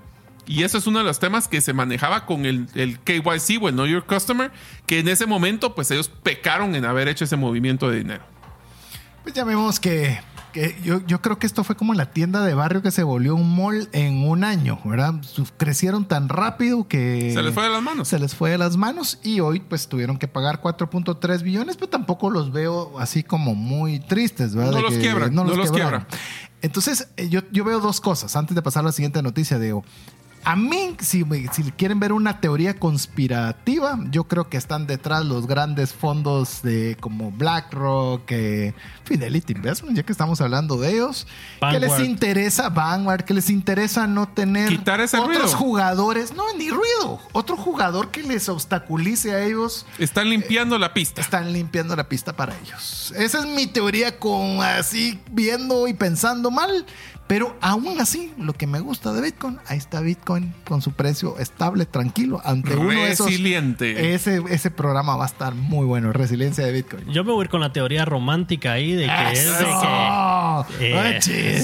[0.50, 3.68] Y eso es uno de los temas que se manejaba con el, el KYC o
[3.68, 4.50] el Know Your Customer,
[4.84, 8.24] que en ese momento pues ellos pecaron en haber hecho ese movimiento de dinero.
[9.22, 10.18] Pues ya vemos que,
[10.52, 13.36] que yo, yo creo que esto fue como la tienda de barrio que se volvió
[13.36, 15.14] un mall en un año, ¿verdad?
[15.56, 17.30] Crecieron tan rápido que...
[17.32, 18.08] Se les fue de las manos.
[18.08, 21.90] Se les fue de las manos y hoy pues tuvieron que pagar 4.3 billones, pero
[21.90, 24.72] tampoco los veo así como muy tristes, ¿verdad?
[24.72, 26.06] No De los quiebran, no los quebraron.
[26.06, 26.24] quiebra.
[26.60, 29.84] Entonces, eh, yo, yo veo dos cosas antes de pasar a la siguiente noticia, Diego.
[30.42, 35.46] A mí, si, si quieren ver una teoría conspirativa, yo creo que están detrás los
[35.46, 38.74] grandes fondos de como BlackRock, eh,
[39.04, 41.26] Fidelity Investment, ya que estamos hablando de ellos,
[41.60, 42.04] que les Vanguard.
[42.04, 45.56] interesa Vanguard, que les interesa no tener Quitar ese otros ruido.
[45.58, 51.20] jugadores, no, ni ruido, otro jugador que les obstaculice a ellos Están limpiando la pista.
[51.20, 53.12] están limpiando la pista para ellos.
[53.16, 56.86] Esa es mi teoría con así viendo y pensando mal.
[57.30, 61.38] Pero aún así, lo que me gusta de Bitcoin, ahí está Bitcoin con su precio
[61.38, 63.26] estable, tranquilo, ante uno de esos.
[63.28, 64.14] Resiliente.
[64.14, 67.06] Ese, ese programa va a estar muy bueno, resiliencia de Bitcoin.
[67.12, 69.70] Yo me voy a ir con la teoría romántica ahí de que es de que.
[69.70, 70.66] ¡Eso!
[70.80, 71.62] eh,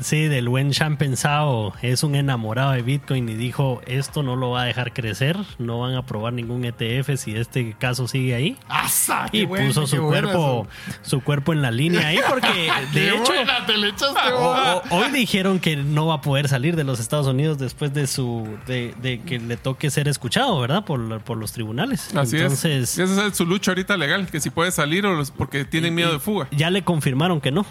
[0.00, 4.50] sí, del buen Chan Pensado es un enamorado de Bitcoin y dijo: Esto no lo
[4.50, 8.56] va a dejar crecer, no van a aprobar ningún ETF si este caso sigue ahí.
[8.68, 9.26] ¡Asa!
[9.32, 10.68] ¡Qué Y bueno, puso su cuerpo,
[11.02, 13.32] su cuerpo en la línea ahí, porque ¡Qué de hecho.
[13.32, 14.76] buena te le echaste, o- boba!
[14.90, 18.06] o- hoy dijeron que no va a poder salir de los Estados Unidos después de
[18.06, 20.84] su de, de que le toque ser escuchado, ¿verdad?
[20.84, 22.14] Por, por los tribunales.
[22.14, 23.10] Así Entonces, es.
[23.10, 26.12] Esa es su lucha ahorita legal, que si puede salir o los- porque tienen miedo
[26.12, 26.48] de fuga.
[26.52, 27.66] ya le confirmaron que no.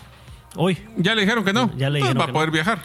[0.56, 0.78] Hoy.
[0.98, 1.72] Ya le dijeron que no.
[1.78, 2.54] Ya le Entonces dijeron va que a poder no.
[2.54, 2.82] viajar.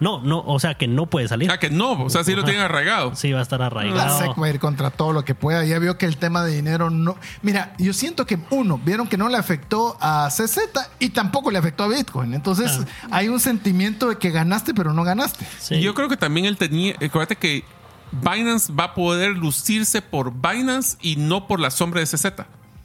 [0.00, 1.50] No, no, o sea que no puede salir.
[1.50, 2.02] Ah, que no.
[2.04, 3.14] O sea, sí lo tienen arraigado.
[3.14, 4.18] Sí, va a estar La arraigado.
[4.18, 5.64] SEC va a ir contra todo lo que pueda.
[5.64, 7.16] Ya vio que el tema de dinero no.
[7.42, 10.58] Mira, yo siento que uno, vieron que no le afectó a CZ
[10.98, 12.32] y tampoco le afectó a Bitcoin.
[12.32, 12.80] Entonces
[13.10, 15.46] hay un sentimiento de que ganaste, pero no ganaste.
[15.58, 15.76] Sí.
[15.76, 16.94] Y yo creo que también él tenía.
[16.94, 17.64] Acuérdate que
[18.12, 22.26] Binance va a poder lucirse por Binance y no por la sombra de CZ.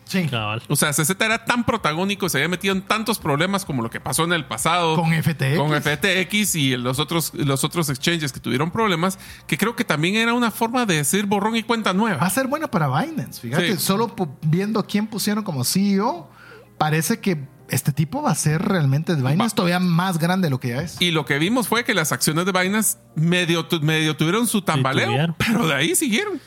[0.06, 0.28] Sí.
[0.28, 0.62] Cabal.
[0.70, 3.99] O sea, CZ era tan protagónico, se había metido en tantos problemas como lo que
[3.99, 4.95] pasó en el pasado.
[4.95, 5.58] Con FTX.
[5.58, 10.16] Con FTX y los otros, los otros exchanges que tuvieron problemas, que creo que también
[10.16, 12.18] era una forma de decir borrón y cuenta Va nueva.
[12.26, 13.41] a ser bueno para Binance.
[13.41, 13.84] Fíjate, Sí.
[13.84, 16.30] solo viendo quién pusieron como CEO,
[16.78, 17.39] parece que
[17.70, 19.56] este tipo va a ser realmente de Binance Va.
[19.56, 21.01] todavía más grande de lo que ya es.
[21.01, 25.36] Y lo que vimos fue que las acciones de Binance medio, medio tuvieron su tambaleo,
[25.39, 26.39] pero de ahí siguieron.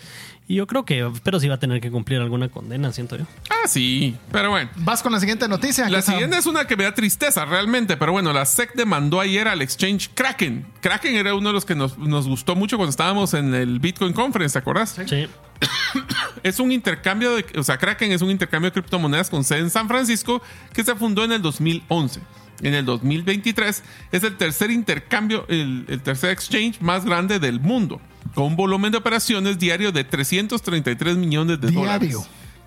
[0.51, 3.27] Y yo creo que, pero sí va a tener que cumplir alguna condena, siento yo.
[3.51, 4.71] Ah, sí, pero bueno.
[4.77, 5.91] Vas con la siguiente noticia.
[5.91, 9.47] La siguiente es una que me da tristeza realmente, pero bueno, la SEC demandó ayer
[9.47, 10.67] al exchange Kraken.
[10.81, 14.15] Kraken era uno de los que nos, nos gustó mucho cuando estábamos en el Bitcoin
[14.15, 14.99] Conference, ¿te acordás?
[15.07, 15.29] Sí.
[16.43, 19.71] Es un intercambio de, o sea, Kraken es un intercambio de criptomonedas con sede en
[19.71, 20.41] San Francisco
[20.73, 22.21] que se fundó en el 2011.
[22.63, 23.83] En el 2023
[24.13, 28.01] es el tercer intercambio, el, el tercer exchange más grande del mundo,
[28.35, 31.81] con un volumen de operaciones diario de 333 millones de Diario.
[31.81, 32.17] dólares.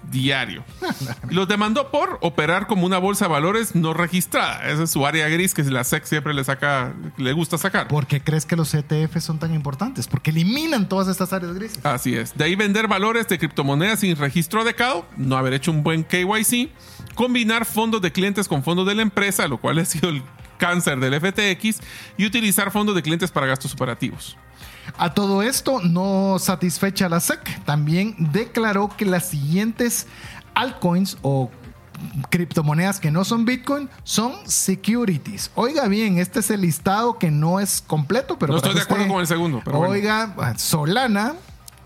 [0.09, 0.63] Diario.
[1.29, 4.67] Los demandó por operar como una bolsa de valores no registrada.
[4.67, 7.87] Esa es su área gris que la SEC siempre le saca, le gusta sacar.
[7.87, 10.07] ¿Por qué crees que los ETF son tan importantes?
[10.07, 11.85] Porque eliminan todas estas áreas grises.
[11.85, 12.35] Así es.
[12.35, 16.69] De ahí vender valores de criptomonedas sin registro adecuado, no haber hecho un buen KYC,
[17.15, 20.23] combinar fondos de clientes con fondos de la empresa, lo cual ha sido el
[20.57, 21.81] cáncer del FTX,
[22.17, 24.37] y utilizar fondos de clientes para gastos operativos.
[24.97, 30.07] A todo esto, no satisfecha la SEC, también declaró que las siguientes
[30.53, 31.49] altcoins o
[32.29, 35.51] criptomonedas que no son Bitcoin son securities.
[35.55, 39.07] Oiga bien, este es el listado que no es completo, pero No estoy de acuerdo
[39.07, 39.93] con el segundo, pero bueno.
[39.93, 41.33] Oiga, Solana,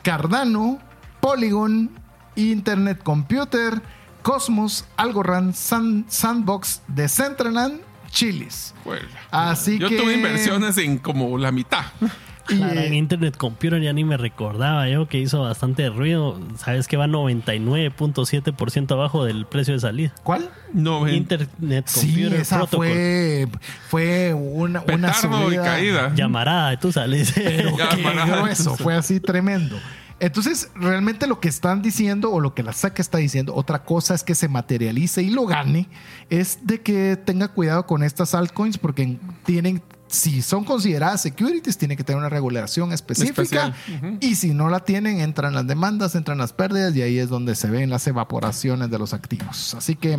[0.03, 0.80] Cardano,
[1.19, 1.91] Polygon,
[2.36, 3.82] Internet Computer,
[4.26, 8.73] Cosmos, Algorand, San- Sandbox, Decentraland, Chilis.
[8.84, 9.05] Juela.
[9.30, 11.84] Así Yo que tuve inversiones en como la mitad.
[12.49, 16.39] y, Claro, en eh, Internet Computer ya ni me recordaba yo que hizo bastante ruido.
[16.57, 20.11] Sabes que va 99.7% abajo del precio de salida.
[20.23, 20.49] ¿Cuál?
[20.73, 22.88] No, Internet Sí, Computer esa Protocol.
[22.88, 23.47] fue,
[23.89, 25.63] fue una, una petardo y subida.
[25.63, 26.13] caída.
[26.15, 27.32] Llamarada, tú sales.
[27.36, 29.78] Pero qué grueso, fue así tremendo.
[30.20, 34.16] Entonces, realmente lo que están diciendo o lo que la SAC está diciendo, otra cosa
[34.16, 35.89] es que se materialice y lo gane,
[36.30, 39.84] es de que tenga cuidado con estas altcoins porque tienen,
[40.16, 43.74] si son consideradas securities, tienen que tener una regulación específica
[44.20, 47.55] y si no la tienen, entran las demandas, entran las pérdidas y ahí es donde
[47.55, 49.74] se ven las evaporaciones de los activos.
[49.76, 50.18] Así que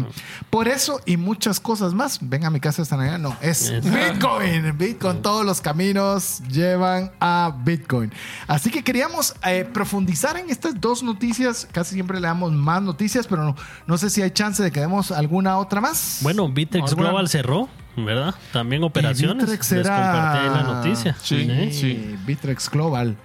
[0.51, 4.77] por eso y muchas cosas más, ven a mi casa esta Navidad, no, es Bitcoin.
[4.77, 8.13] Bitcoin, todos los caminos llevan a Bitcoin.
[8.47, 11.67] Así que queríamos eh, profundizar en estas dos noticias.
[11.73, 14.81] Casi siempre le damos más noticias, pero no, no sé si hay chance de que
[14.81, 16.19] demos alguna otra más.
[16.23, 16.47] Bueno,
[16.91, 17.11] ¿Alguna?
[17.11, 18.35] Global cerró, ¿verdad?
[18.53, 19.45] También operaciones.
[19.47, 21.17] Bitrex Les era- compartí la noticia.
[21.23, 21.71] Sí.
[21.73, 22.17] sí.
[22.27, 23.17] Bitrex Global.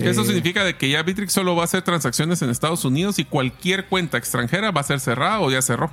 [0.00, 3.18] Eso Eh, significa de que ya Bitrix solo va a hacer transacciones en Estados Unidos
[3.18, 5.90] y cualquier cuenta extranjera va a ser cerrada o ya cerró.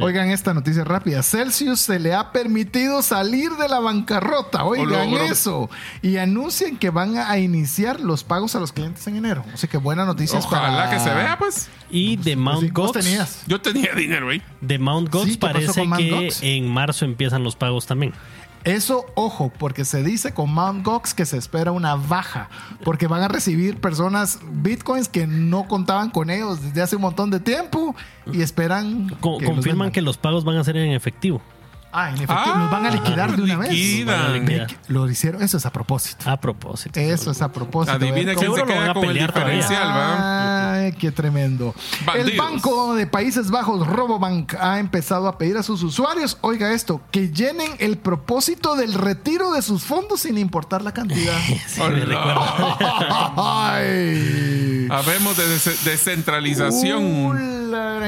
[0.00, 1.22] Oigan esta noticia rápida.
[1.22, 4.64] Celsius se le ha permitido salir de la bancarrota.
[4.64, 5.68] Oigan eso.
[6.02, 9.44] Y anuncian que van a iniciar los pagos a los clientes en enero.
[9.52, 10.38] Así que buena noticia.
[10.38, 11.68] Ojalá que se vea, pues.
[11.90, 13.04] Y de Mount Sí, vos Gox.
[13.04, 13.42] tenías.
[13.46, 14.42] Yo tenía dinero ahí.
[14.60, 16.42] De Mount Gox Sí, ¿qué pasó parece Mount que Gox?
[16.42, 18.12] en marzo empiezan los pagos también.
[18.64, 20.84] Eso, ojo, porque se dice con Mt.
[20.86, 22.48] Gox que se espera una baja,
[22.82, 27.30] porque van a recibir personas bitcoins que no contaban con ellos desde hace un montón
[27.30, 27.94] de tiempo
[28.32, 29.10] y esperan.
[29.20, 31.42] Co- que confirman que los pagos van a ser en efectivo.
[31.96, 33.70] Ah, en efectivo, nos van a liquidar de una vez.
[33.70, 34.66] liquidan.
[34.88, 36.28] Lo hicieron, eso es a propósito.
[36.28, 36.98] A propósito.
[36.98, 37.96] Eso es a propósito.
[37.96, 40.72] Adivina quién se queda a con el diferencial, ¿va?
[40.74, 41.72] Ay, qué tremendo.
[42.14, 42.36] El.
[42.36, 47.30] Banco de Países Bajos, Robobank, ha empezado a pedir a sus usuarios, oiga esto, que
[47.30, 51.32] llenen el propósito del retiro de sus fondos sin importar la cantidad.
[51.68, 52.76] Sí, me recuerda.
[53.36, 54.88] Ay.
[54.90, 57.54] Habemos de des- descentralización.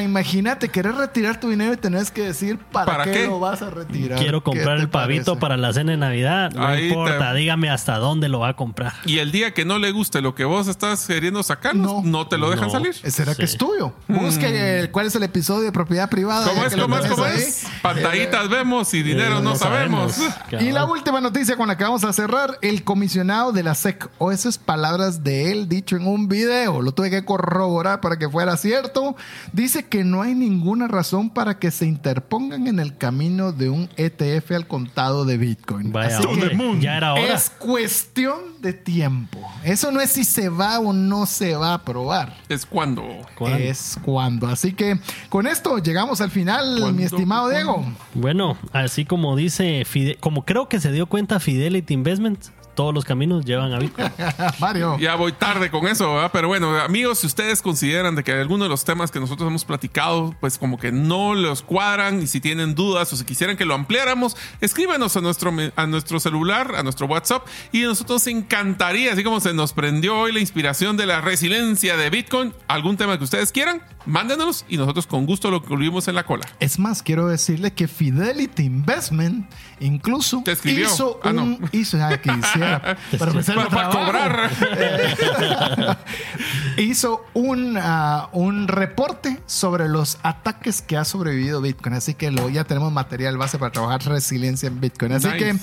[0.02, 3.26] Imagínate querer retirar tu dinero y tenés que decir para, ¿Para qué, qué?
[3.26, 4.18] lo vas a retirar.
[4.18, 5.40] Quiero ¿Qué comprar el pavito parece?
[5.40, 6.50] para la cena de Navidad.
[6.52, 8.92] No Ahí importa, te- dígame hasta dónde lo va a comprar.
[9.04, 12.26] Y el día que no le guste lo que vos estás queriendo sacar, no, No.
[12.26, 12.72] te lo dejan No.
[12.72, 12.94] salir.
[12.94, 13.92] ¿Será que es tuyo?
[14.08, 16.48] Busque eh, cuál es el episodio de propiedad privada.
[16.48, 16.74] ¿Cómo es?
[16.74, 17.06] ¿Cómo es?
[17.06, 17.66] ¿Cómo es?
[17.82, 20.16] Pantallitas vemos y dinero Eh, no sabemos.
[20.60, 24.08] Y la última noticia con la que vamos a cerrar, el comisionado de la SEC,
[24.18, 28.28] o esas palabras de él dicho en un video, lo tuve que corroborar para que
[28.28, 29.16] fuera cierto,
[29.52, 33.88] dice que no hay ninguna razón para que se interpongan en el camino de un
[33.96, 35.92] ETF al contado de Bitcoin.
[35.92, 37.34] Vaya, Así hombre, que ya era hora.
[37.34, 39.38] es cuestión de tiempo.
[39.64, 42.36] Eso no es si se va o no se va a aprobar.
[42.48, 43.04] Es cuando.
[43.36, 43.58] ¿Cuándo?
[43.58, 44.46] Es cuando.
[44.48, 44.98] Así que
[45.28, 46.92] con esto llegamos al final, ¿Cuándo?
[46.92, 47.84] mi estimado Diego.
[48.14, 53.04] Bueno, así como dice, Fide- como creo que se dio cuenta Fidelity Investments, todos los
[53.04, 54.08] caminos llevan a Bitcoin.
[54.60, 54.96] Mario.
[55.00, 56.30] Ya voy tarde con eso, ¿verdad?
[56.32, 59.64] Pero bueno, amigos, si ustedes consideran de que alguno de los temas que nosotros hemos
[59.64, 63.64] platicado, pues como que no los cuadran y si tienen dudas o si quisieran que
[63.64, 68.26] lo ampliáramos, escríbanos a nuestro, a nuestro celular, a nuestro WhatsApp y a nosotros nos
[68.28, 72.96] encantaría, así como se nos prendió hoy la inspiración de la resiliencia de Bitcoin, algún
[72.96, 76.46] tema que ustedes quieran, mándenos y nosotros con gusto lo incluimos en la cola.
[76.60, 79.50] Es más, quiero decirle que Fidelity Investment
[79.80, 80.86] incluso Te escribió.
[80.86, 81.42] hizo Ah, no.
[81.44, 82.65] un hizo ah, que hiciera
[83.18, 84.06] para ofrecerme Para, para trabajo.
[84.06, 85.96] cobrar.
[86.78, 91.94] hizo un, ah, un reporte sobre los ataques que ha sobrevivido Bitcoin.
[91.94, 95.12] Así que lo, ya tenemos material base para trabajar resiliencia en Bitcoin.
[95.12, 95.38] Así Nice.
[95.38, 95.56] que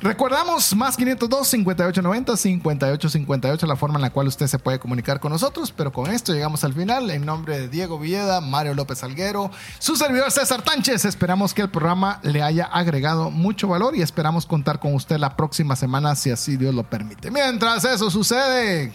[0.00, 5.32] recordamos más 502 5890 5858 la forma en la cual usted se puede comunicar con
[5.32, 5.72] nosotros.
[5.72, 7.10] Pero con esto llegamos al final.
[7.10, 11.04] En nombre de Diego Villeda, Mario López Alguero, su servidor César Tánchez.
[11.04, 15.36] Esperamos que el programa le haya agregado mucho valor y esperamos contar con usted la
[15.36, 17.28] próxima semana si así si Dios lo permite.
[17.32, 18.92] Mientras eso sucede,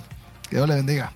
[0.49, 1.12] que Dios le bendiga.